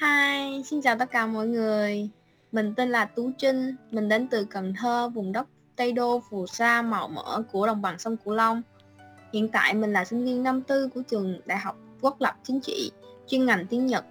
[0.01, 2.09] Hi, xin chào tất cả mọi người.
[2.51, 6.47] Mình tên là Tú Trinh, mình đến từ Cần Thơ, vùng đất Tây Đô, phù
[6.47, 8.61] sa, màu mỡ của đồng bằng sông Cửu Long.
[9.33, 12.59] Hiện tại mình là sinh viên năm tư của trường Đại học Quốc lập Chính
[12.61, 12.91] trị,
[13.27, 14.05] chuyên ngành tiếng Nhật.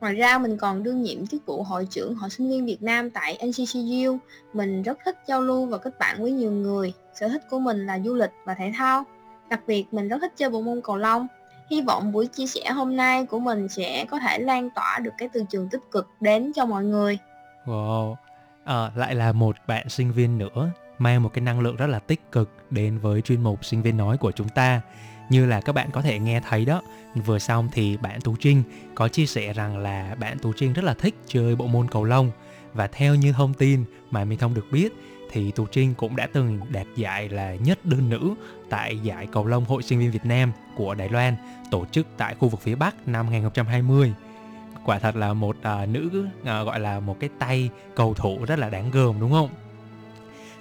[0.00, 3.10] Ngoài ra mình còn đương nhiệm chức vụ hội trưởng Hội sinh viên Việt Nam
[3.10, 4.18] tại NCCU.
[4.52, 6.92] Mình rất thích giao lưu và kết bạn với nhiều người.
[7.14, 9.04] Sở thích của mình là du lịch và thể thao.
[9.50, 11.26] Đặc biệt mình rất thích chơi bộ môn cầu lông.
[11.72, 15.10] Hy vọng buổi chia sẻ hôm nay của mình sẽ có thể lan tỏa được
[15.18, 17.18] cái từ trường tích cực đến cho mọi người.
[17.66, 18.14] Wow,
[18.64, 21.98] à, lại là một bạn sinh viên nữa mang một cái năng lượng rất là
[21.98, 24.80] tích cực đến với chuyên mục sinh viên nói của chúng ta.
[25.28, 26.82] Như là các bạn có thể nghe thấy đó,
[27.14, 28.62] vừa xong thì bạn Tú Trinh
[28.94, 32.04] có chia sẻ rằng là bạn Tú Trinh rất là thích chơi bộ môn cầu
[32.04, 32.30] lông
[32.72, 34.92] và theo như thông tin mà mình thông được biết
[35.32, 38.34] thì Tú Trinh cũng đã từng đạt giải là nhất đơn nữ
[38.70, 41.36] tại giải cầu lông Hội sinh viên Việt Nam của Đài Loan
[41.70, 44.12] tổ chức tại khu vực phía Bắc năm 2020.
[44.84, 48.58] Quả thật là một uh, nữ uh, gọi là một cái tay cầu thủ rất
[48.58, 49.48] là đáng gờm đúng không?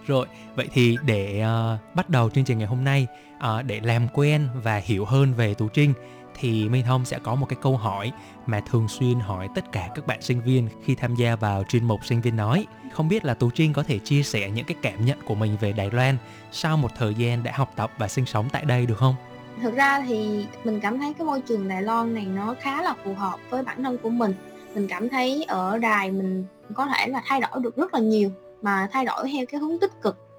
[0.07, 3.07] Rồi, vậy thì để uh, bắt đầu chương trình ngày hôm nay
[3.37, 5.93] uh, để làm quen và hiểu hơn về Tú Trinh
[6.41, 8.11] thì Minh Thông sẽ có một cái câu hỏi
[8.45, 11.87] mà thường xuyên hỏi tất cả các bạn sinh viên khi tham gia vào chuyên
[11.87, 12.67] mục sinh viên nói.
[12.93, 15.57] Không biết là Tú Trinh có thể chia sẻ những cái cảm nhận của mình
[15.61, 16.17] về Đài Loan
[16.51, 19.15] sau một thời gian đã học tập và sinh sống tại đây được không?
[19.61, 22.95] Thực ra thì mình cảm thấy cái môi trường Đài Loan này nó khá là
[23.03, 24.33] phù hợp với bản thân của mình.
[24.75, 28.31] Mình cảm thấy ở đài mình có thể là thay đổi được rất là nhiều,
[28.61, 30.30] mà thay đổi theo cái hướng tích cực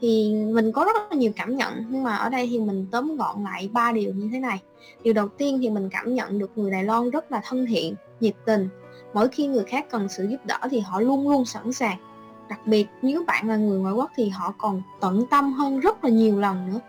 [0.00, 3.16] thì mình có rất là nhiều cảm nhận, nhưng mà ở đây thì mình tóm
[3.16, 4.62] gọn lại ba điều như thế này.
[5.02, 7.94] Điều đầu tiên thì mình cảm nhận được người Đài Loan rất là thân thiện,
[8.20, 8.68] nhiệt tình.
[9.14, 11.96] Mỗi khi người khác cần sự giúp đỡ thì họ luôn luôn sẵn sàng.
[12.48, 16.04] Đặc biệt, nếu bạn là người ngoại quốc thì họ còn tận tâm hơn rất
[16.04, 16.80] là nhiều lần nữa.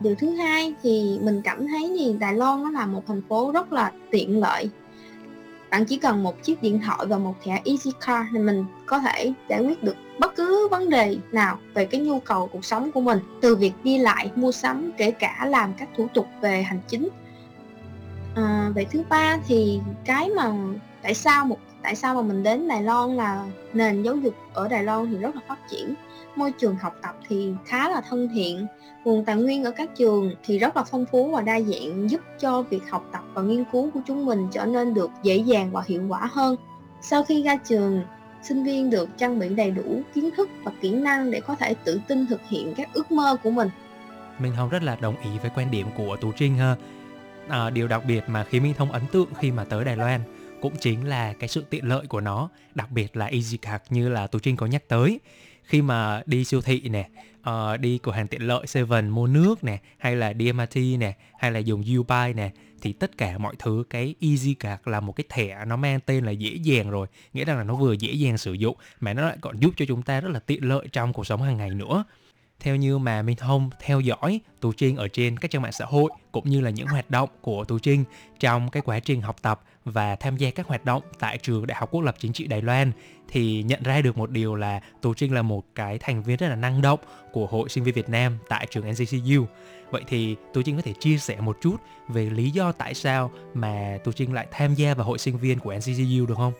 [0.00, 3.52] Điều thứ hai thì mình cảm thấy thì Đài Loan nó là một thành phố
[3.52, 4.70] rất là tiện lợi
[5.72, 8.98] bạn chỉ cần một chiếc điện thoại và một thẻ Easy Card thì mình có
[8.98, 12.92] thể giải quyết được bất cứ vấn đề nào về cái nhu cầu cuộc sống
[12.92, 16.62] của mình từ việc đi lại mua sắm kể cả làm các thủ tục về
[16.62, 17.08] hành chính.
[18.34, 20.52] À, về thứ ba thì cái mà
[21.02, 24.68] tại sao một tại sao mà mình đến Đài Loan là nền giáo dục ở
[24.68, 25.94] Đài Loan thì rất là phát triển
[26.38, 28.66] môi trường học tập thì khá là thân thiện
[29.04, 32.20] nguồn tài nguyên ở các trường thì rất là phong phú và đa dạng giúp
[32.40, 35.70] cho việc học tập và nghiên cứu của chúng mình trở nên được dễ dàng
[35.72, 36.56] và hiệu quả hơn
[37.00, 38.02] sau khi ra trường
[38.42, 41.74] sinh viên được trang bị đầy đủ kiến thức và kỹ năng để có thể
[41.84, 43.68] tự tin thực hiện các ước mơ của mình
[44.38, 46.76] Minh Thông rất là đồng ý với quan điểm của Tú Trinh ha.
[47.48, 50.20] À, điều đặc biệt mà khiến Minh Thông ấn tượng khi mà tới Đài Loan
[50.60, 54.26] cũng chính là cái sự tiện lợi của nó, đặc biệt là EasyCard như là
[54.26, 55.20] Tú Trinh có nhắc tới.
[55.62, 57.08] Khi mà đi siêu thị nè,
[57.50, 61.50] uh, đi cửa hàng tiện lợi Seven mua nước nè, hay là DMRT nè, hay
[61.50, 62.50] là dùng Ubuy nè,
[62.82, 66.24] thì tất cả mọi thứ cái Easy Card là một cái thẻ nó mang tên
[66.24, 69.22] là dễ dàng rồi, nghĩa rằng là nó vừa dễ dàng sử dụng mà nó
[69.22, 71.70] lại còn giúp cho chúng ta rất là tiện lợi trong cuộc sống hàng ngày
[71.70, 72.04] nữa.
[72.60, 75.84] Theo như mà Minh Thông theo dõi Tú Trinh ở trên các trang mạng xã
[75.84, 78.04] hội cũng như là những hoạt động của Tú Trinh
[78.40, 81.76] trong cái quá trình học tập và tham gia các hoạt động tại trường Đại
[81.78, 82.92] học Quốc lập Chính trị Đài Loan
[83.28, 86.48] thì nhận ra được một điều là Tú Trinh là một cái thành viên rất
[86.48, 87.00] là năng động
[87.32, 89.46] của Hội sinh viên Việt Nam tại trường NCCU.
[89.90, 91.76] Vậy thì Tú Trinh có thể chia sẻ một chút
[92.08, 95.58] về lý do tại sao mà Tú Trinh lại tham gia vào hội sinh viên
[95.58, 96.52] của NCCU được không?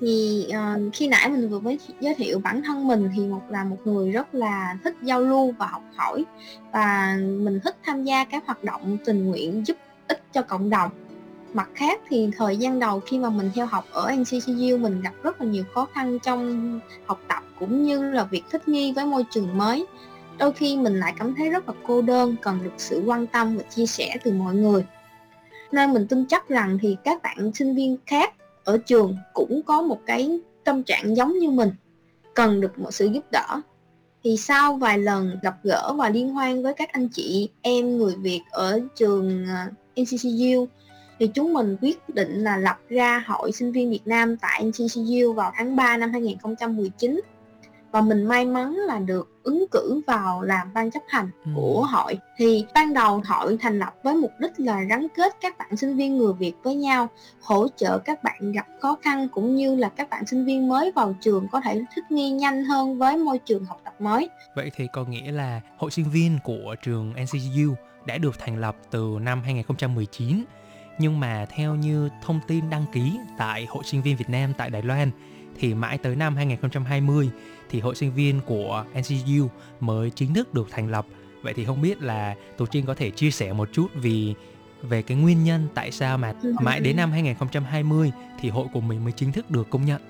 [0.00, 3.64] thì uh, khi nãy mình vừa mới giới thiệu bản thân mình thì một là
[3.64, 6.24] một người rất là thích giao lưu và học hỏi
[6.72, 9.76] và mình thích tham gia các hoạt động tình nguyện giúp
[10.08, 10.90] ích cho cộng đồng
[11.58, 15.12] mặt khác thì thời gian đầu khi mà mình theo học ở NCCU mình gặp
[15.22, 19.06] rất là nhiều khó khăn trong học tập cũng như là việc thích nghi với
[19.06, 19.86] môi trường mới.
[20.38, 23.56] Đôi khi mình lại cảm thấy rất là cô đơn, cần được sự quan tâm
[23.56, 24.84] và chia sẻ từ mọi người.
[25.72, 28.34] Nên mình tin chắc rằng thì các bạn sinh viên khác
[28.64, 31.70] ở trường cũng có một cái tâm trạng giống như mình,
[32.34, 33.60] cần được một sự giúp đỡ.
[34.24, 38.14] Thì sau vài lần gặp gỡ và liên hoan với các anh chị, em người
[38.16, 40.66] Việt ở trường à, NCCU
[41.18, 45.32] thì chúng mình quyết định là lập ra hội sinh viên Việt Nam tại NCCU
[45.32, 47.20] vào tháng 3 năm 2019
[47.92, 51.50] và mình may mắn là được ứng cử vào làm ban chấp hành Ừ.
[51.56, 52.18] của hội.
[52.36, 55.96] Thì ban đầu hội thành lập với mục đích là gắn kết các bạn sinh
[55.96, 57.08] viên người Việt với nhau
[57.40, 60.92] hỗ trợ các bạn gặp khó khăn cũng như là các bạn sinh viên mới
[60.92, 64.28] vào trường có thể thích nghi nhanh hơn với môi trường học tập mới.
[64.56, 67.74] Vậy thì có nghĩa là hội sinh viên của trường NCCU
[68.06, 70.44] đã được thành lập từ năm 2019
[70.98, 74.70] nhưng mà theo như thông tin đăng ký tại Hội sinh viên Việt Nam tại
[74.70, 75.10] Đài Loan
[75.58, 77.30] thì mãi tới năm 2020
[77.70, 79.48] thì hội sinh viên của NCCU
[79.80, 81.06] mới chính thức được thành lập.
[81.42, 84.34] Vậy thì không biết là Tú Trinh có thể chia sẻ một chút vì
[84.82, 86.54] về cái nguyên nhân tại sao mà Ừ.
[86.60, 90.00] mãi đến năm 2020 thì hội của mình mới chính thức được công nhận.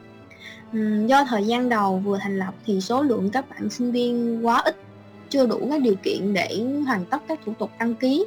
[0.73, 4.47] Ừm, do thời gian đầu vừa thành lập thì số lượng các bạn sinh viên
[4.47, 4.77] quá ít
[5.31, 8.25] chưa đủ các điều kiện để hoàn tất các thủ tục đăng ký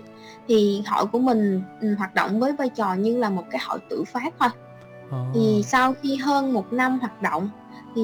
[0.48, 3.80] thì hội của mình ừm, hoạt động với vai trò như là một cái hội
[3.90, 4.50] tự phát thôi.
[5.12, 5.26] Ờ.
[5.34, 7.50] thì sau khi hơn một năm hoạt động
[7.96, 8.02] thì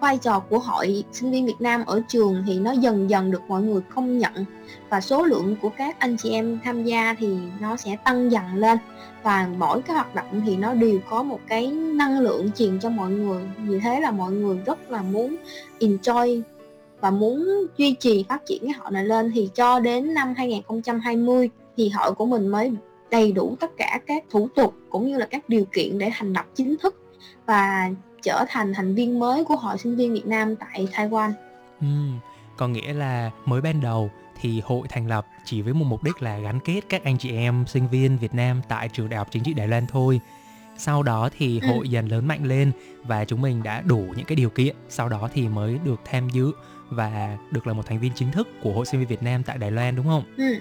[0.00, 3.42] vai trò của hội sinh viên Việt Nam ở trường thì nó dần dần được
[3.48, 4.44] mọi người công nhận
[4.88, 8.54] và số lượng của các anh chị em tham gia thì nó sẽ tăng dần
[8.54, 8.78] lên.
[9.22, 12.90] Và mỗi cái hoạt động thì nó đều có một cái năng lượng truyền cho
[12.90, 13.42] mọi người.
[13.58, 15.36] Vì thế là mọi người rất là muốn
[15.80, 16.42] enjoy
[17.00, 21.50] và muốn duy trì phát triển cái hội này lên thì cho đến năm 2020
[21.76, 22.72] thì hội của mình mới
[23.10, 26.32] đầy đủ tất cả các thủ tục cũng như là các điều kiện để thành
[26.32, 26.96] lập chính thức
[27.46, 27.90] và
[28.22, 31.32] trở thành thành viên mới của Hội Sinh viên Việt Nam tại Taiwan.
[31.80, 32.18] Ừm,
[32.56, 36.22] có nghĩa là mới ban đầu thì hội thành lập chỉ với một mục đích
[36.22, 39.28] là gắn kết các anh chị em sinh viên Việt Nam tại trường Đại học
[39.30, 40.20] Chính trị Đài Loan thôi.
[40.78, 41.68] Sau đó thì Ừ.
[41.68, 42.72] hội dần lớn mạnh lên
[43.04, 46.28] và chúng mình đã đủ những cái điều kiện, sau đó thì mới được tham
[46.30, 46.52] dự
[46.90, 49.58] và được là một thành viên chính thức của Hội sinh viên Việt Nam tại
[49.58, 50.24] Đài Loan đúng không?
[50.36, 50.58] Ừ.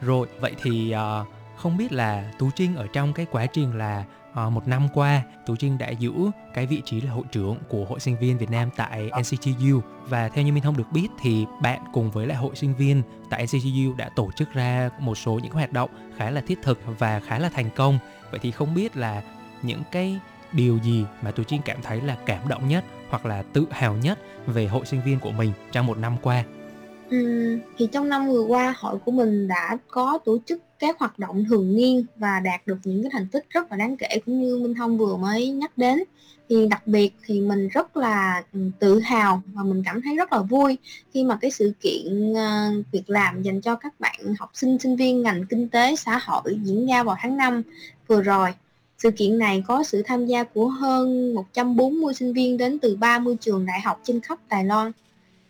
[0.00, 1.24] Rồi, vậy thì ờ,
[1.56, 5.22] không biết là Tú Trinh ở trong cái quá trình là Ờ, một năm qua,
[5.46, 6.12] Tú Trinh đã giữ
[6.54, 10.28] cái vị trí là hội trưởng của Hội sinh viên Việt Nam tại NCTU và
[10.28, 13.44] theo như Minh Thông được biết thì bạn cùng với lại hội sinh viên tại
[13.44, 17.20] NCTU đã tổ chức ra một số những hoạt động khá là thiết thực và
[17.20, 17.98] khá là thành công.
[18.30, 19.22] Vậy thì không biết là
[19.62, 20.18] những cái
[20.52, 23.96] điều gì mà Tú Trinh cảm thấy là cảm động nhất hoặc là tự hào
[23.96, 26.44] nhất về hội sinh viên của mình trong một năm qua.
[27.10, 31.18] Ừ, thì trong năm vừa qua hội của mình đã có tổ chức các hoạt
[31.18, 34.42] động thường niên và đạt được những cái thành tích rất là đáng kể cũng
[34.42, 36.02] như Minh Thông vừa mới nhắc đến.
[36.48, 40.32] Thì đặc biệt thì mình rất là ừ, tự hào và mình cảm thấy rất
[40.32, 40.78] là vui
[41.14, 44.96] khi mà cái sự kiện ờ, việc làm dành cho các bạn học sinh sinh
[44.96, 47.62] viên ngành kinh tế, xã hội diễn ra vào tháng 5
[48.06, 48.50] vừa rồi.
[48.98, 53.36] Sự kiện này có sự tham gia của hơn 140 sinh viên đến từ 30
[53.40, 54.92] trường đại học trên khắp Đài Loan.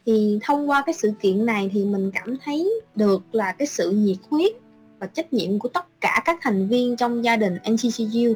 [0.07, 3.91] Thì thông qua cái sự kiện này thì mình cảm thấy được là cái sự
[3.91, 4.53] nhiệt huyết
[5.01, 8.35] và trách nhiệm của tất cả các thành viên trong gia đình NCCU.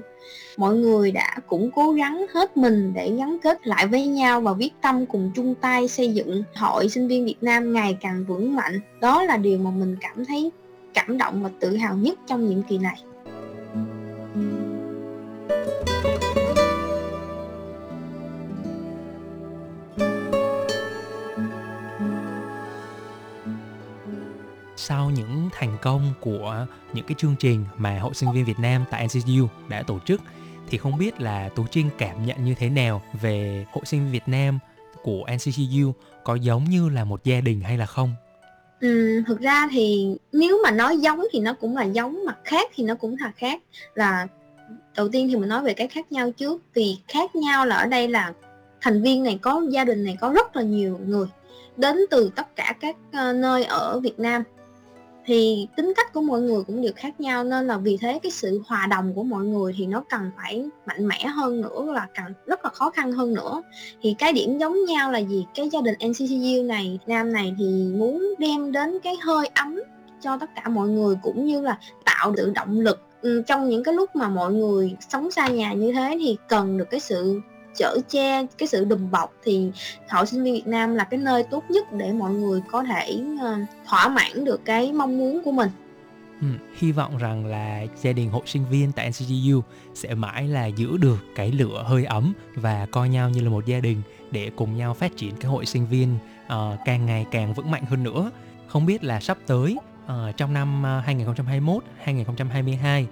[0.57, 4.51] Mọi người đã cũng cố gắng hết mình để gắn kết lại với nhau và
[4.51, 8.57] quyết tâm cùng chung tay xây dựng Hội Sinh viên Việt Nam ngày càng vững
[8.57, 8.81] mạnh.
[9.01, 10.51] Đó là điều mà mình cảm thấy
[10.95, 13.03] cảm động và tự hào nhất trong nhiệm kỳ này.
[24.83, 28.85] Sau những thành công của những cái chương trình mà hội sinh viên Việt Nam
[28.91, 30.21] tại NCU đã tổ chức
[30.71, 34.13] thì không biết là Tú Trinh cảm nhận như thế nào về hội sinh viên
[34.13, 34.59] Việt Nam
[35.03, 38.15] của NCCU có giống như là một gia đình hay là không?
[38.81, 42.71] Ừ, thực ra thì nếu mà nói giống thì nó cũng là giống mà khác
[42.75, 43.63] thì nó cũng là khác.
[43.95, 44.27] Là
[44.97, 46.63] đầu tiên thì mình nói về cái khác nhau trước.
[46.75, 48.33] Vì khác nhau là ở đây là
[48.81, 51.27] thành viên này có gia đình này có rất là nhiều người
[51.77, 54.43] đến từ tất cả các ờ, nơi ở Việt Nam
[55.27, 58.33] thì tính cách của mọi người cũng đều khác nhau, nên là vì thế cái
[58.33, 62.07] sự hòa đồng của mọi người thì nó cần phải mạnh mẽ hơn nữa, là
[62.15, 63.63] cần rất là khó khăn hơn nữa.
[64.03, 65.47] Thì cái điểm giống nhau là gì?
[65.55, 69.81] Cái gia đình NCCU này, nam này thì muốn đem đến cái hơi ấm
[70.21, 73.85] cho tất cả mọi người, cũng như là tạo được động lực ừ, trong những
[73.85, 77.41] cái lúc mà mọi người sống xa nhà như thế thì cần được cái sự
[77.77, 79.71] chở che cái sự đùm bọc thì
[80.11, 83.21] hội sinh viên Việt Nam là cái nơi tốt nhất để mọi người có thể
[83.41, 83.57] ờ,
[83.87, 85.69] thỏa mãn được cái mong muốn của mình.
[86.41, 86.47] Ừ,
[86.79, 89.63] hy vọng rằng là gia đình hội sinh viên tại NCGU
[89.95, 93.67] sẽ mãi là giữ được cái lửa hơi ấm và coi nhau như là một
[93.67, 97.55] gia đình để cùng nhau phát triển cái hội sinh viên uh, càng ngày càng
[97.55, 98.31] vững mạnh hơn nữa.
[98.67, 103.07] Không biết là sắp tới uh, trong năm 2021 2022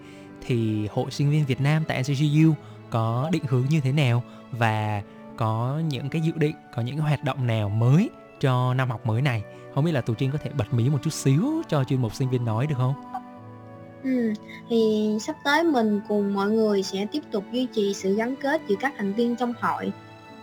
[0.47, 2.55] thì hội sinh viên Việt Nam tại NCGU
[2.91, 4.23] có định hướng như thế nào
[4.53, 5.03] và
[5.37, 8.11] có những cái dự định có những cái hoạt động nào mới
[8.41, 9.43] cho năm học mới này?
[9.75, 12.15] Không biết là tù trinh có thể bật mí một chút xíu cho chuyên mục
[12.15, 12.95] sinh viên nói được không?
[14.03, 14.33] Ừ,
[14.69, 18.63] thì sắp tới mình cùng mọi người sẽ tiếp tục duy trì sự gắn kết
[18.69, 19.93] giữa các thành viên trong hội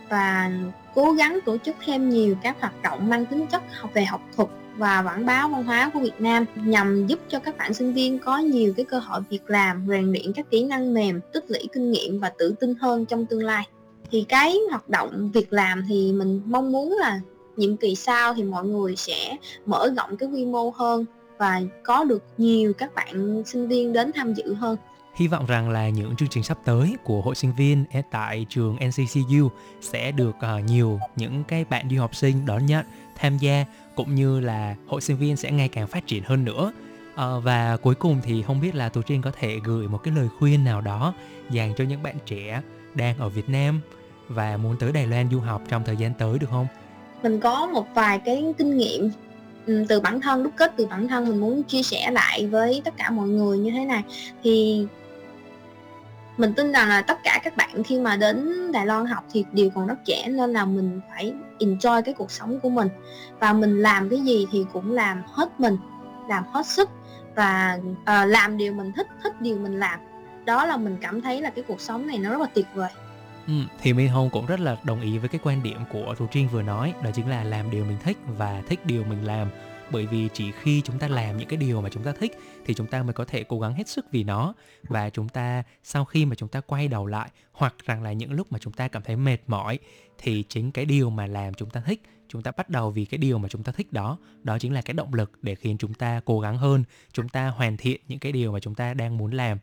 [0.08, 0.50] và
[0.94, 4.20] cố gắng tổ chức thêm nhiều các hoạt động mang tính chất học về học
[4.36, 4.48] thuật
[4.78, 8.18] và quảng bá văn hóa của Việt Nam nhằm giúp cho các bạn sinh viên
[8.18, 11.68] có nhiều cái cơ hội việc làm, rèn luyện các kỹ năng mềm, tích lũy
[11.72, 13.68] kinh nghiệm và tự tin hơn trong tương lai.
[14.10, 17.20] Thì cái hoạt động việc làm thì mình mong muốn là
[17.56, 21.04] nhiệm kỳ sau thì mọi người sẽ mở rộng cái quy mô hơn
[21.38, 24.76] và có được nhiều các bạn sinh viên đến tham dự hơn.
[25.14, 28.76] Hy vọng rằng là những chương trình sắp tới của hội sinh viên tại trường
[28.76, 29.50] NCCU
[29.80, 32.84] sẽ được ờ, nhiều những cái bạn du học sinh đón nhận,
[33.16, 33.64] tham gia
[33.98, 36.72] cũng như là hội sinh viên sẽ ngày càng phát triển hơn nữa.
[37.14, 40.14] à, và cuối cùng thì không biết là Tú Trinh có thể gửi một cái
[40.16, 41.14] lời khuyên nào đó
[41.50, 42.62] dành cho những bạn trẻ
[42.94, 43.80] đang ở Việt Nam
[44.28, 46.66] và muốn tới Đài Loan du học trong thời gian tới được không?
[47.22, 49.10] Mình có một vài cái kinh nghiệm
[49.66, 52.82] ừ, từ bản thân đúc kết từ bản thân mình muốn chia sẻ lại với
[52.84, 54.02] tất cả mọi người như thế này
[54.42, 54.86] thì
[56.38, 59.44] mình tin rằng là tất cả các bạn khi mà đến Đài Loan học thì
[59.52, 62.88] đều còn rất trẻ nên là mình phải enjoy cái cuộc sống của mình.
[63.40, 65.76] Và mình làm cái gì thì cũng làm hết mình
[66.28, 66.90] làm hết sức
[67.34, 70.00] và uh, làm điều mình thích thích điều mình làm.
[70.44, 72.90] Đó là mình cảm thấy là cái cuộc sống này nó rất là tuyệt vời.
[73.46, 76.26] Ừ, thì Minh Hồng cũng rất là đồng ý với cái quan điểm của Thu
[76.30, 79.48] Trinh vừa nói đó chính là làm điều mình thích và thích điều mình làm
[79.90, 82.74] bởi vì chỉ khi chúng ta làm những cái điều mà chúng ta thích thì
[82.74, 86.04] chúng ta mới có thể cố gắng hết sức vì nó và chúng ta sau
[86.04, 88.88] khi mà chúng ta quay đầu lại hoặc rằng là những lúc mà chúng ta
[88.88, 89.78] cảm thấy mệt mỏi
[90.18, 93.18] thì chính cái điều mà làm chúng ta thích chúng ta bắt đầu vì cái
[93.18, 95.94] điều mà chúng ta thích đó đó chính là cái động lực để khiến chúng
[95.94, 99.18] ta cố gắng hơn chúng ta hoàn thiện những cái điều mà chúng ta đang
[99.18, 99.58] muốn làm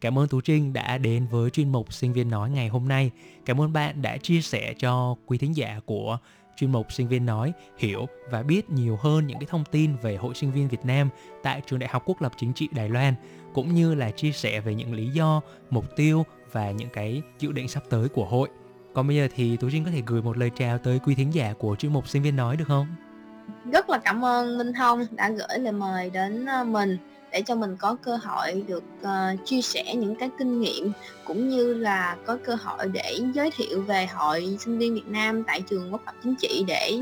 [0.00, 3.10] Cảm ơn Tú Trinh đã đến với chuyên mục Sinh viên Nói ngày hôm nay.
[3.44, 6.18] Cảm ơn bạn đã chia sẻ cho quý thính giả của
[6.56, 10.16] chuyên mục Sinh viên Nói hiểu và biết nhiều hơn những cái thông tin về
[10.16, 11.08] Hội Sinh viên Việt Nam
[11.42, 13.14] tại Trường Đại học Quốc lập Chính trị Đài Loan,
[13.54, 15.40] cũng như là chia sẻ về những lý do,
[15.70, 18.48] mục tiêu và những cái dự định sắp tới của hội.
[18.94, 21.34] Còn bây giờ thì Tú Trinh có thể gửi một lời chào tới quý thính
[21.34, 22.86] giả của chuyên mục Sinh viên Nói được không?
[23.72, 26.98] Rất là cảm ơn Minh Thông đã gửi lời mời đến ờ, mình
[27.32, 30.92] để cho mình có cơ hội được uh, chia sẻ những cái kinh nghiệm
[31.24, 35.44] cũng như là có cơ hội để giới thiệu về hội sinh viên Việt Nam
[35.44, 36.98] tại trường quốc học chính trị để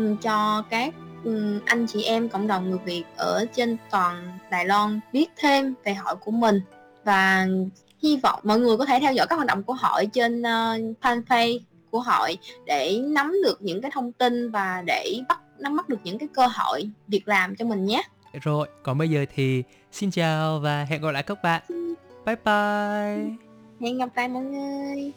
[0.00, 0.94] uh, cho các
[1.24, 5.74] um, anh chị em cộng đồng người Việt ở trên toàn Đài Loan biết thêm
[5.84, 6.60] về hội của mình
[7.04, 7.46] và
[8.02, 10.96] hy vọng mọi người có thể theo dõi các hoạt động của hội trên uh,
[11.02, 11.58] fanpage
[11.90, 15.98] của hội để nắm được những cái thông tin và để bắt nắm bắt được
[16.04, 18.02] những cái cơ hội việc làm cho mình nhé.
[18.42, 19.62] Rồi, còn bây giờ thì
[19.92, 21.62] xin chào và hẹn gặp lại các bạn.
[22.26, 23.24] Bye bye.
[23.80, 25.12] Hẹn gặp lại mọi người.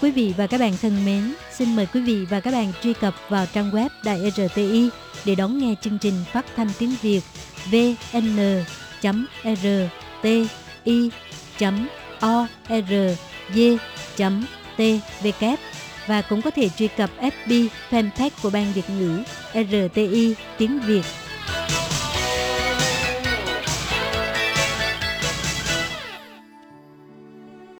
[0.00, 2.92] Quý vị và các bạn thân mến, xin mời quý vị và các bạn truy
[2.92, 4.90] cập vào trang web Đài RTI
[5.24, 7.20] để đón nghe chương trình phát thanh tiếng Việt
[7.70, 8.56] vn.rti.org.tvk
[16.06, 21.02] và cũng có thể truy cập FB fanpage của Ban Việt ngữ RTI tiếng Việt.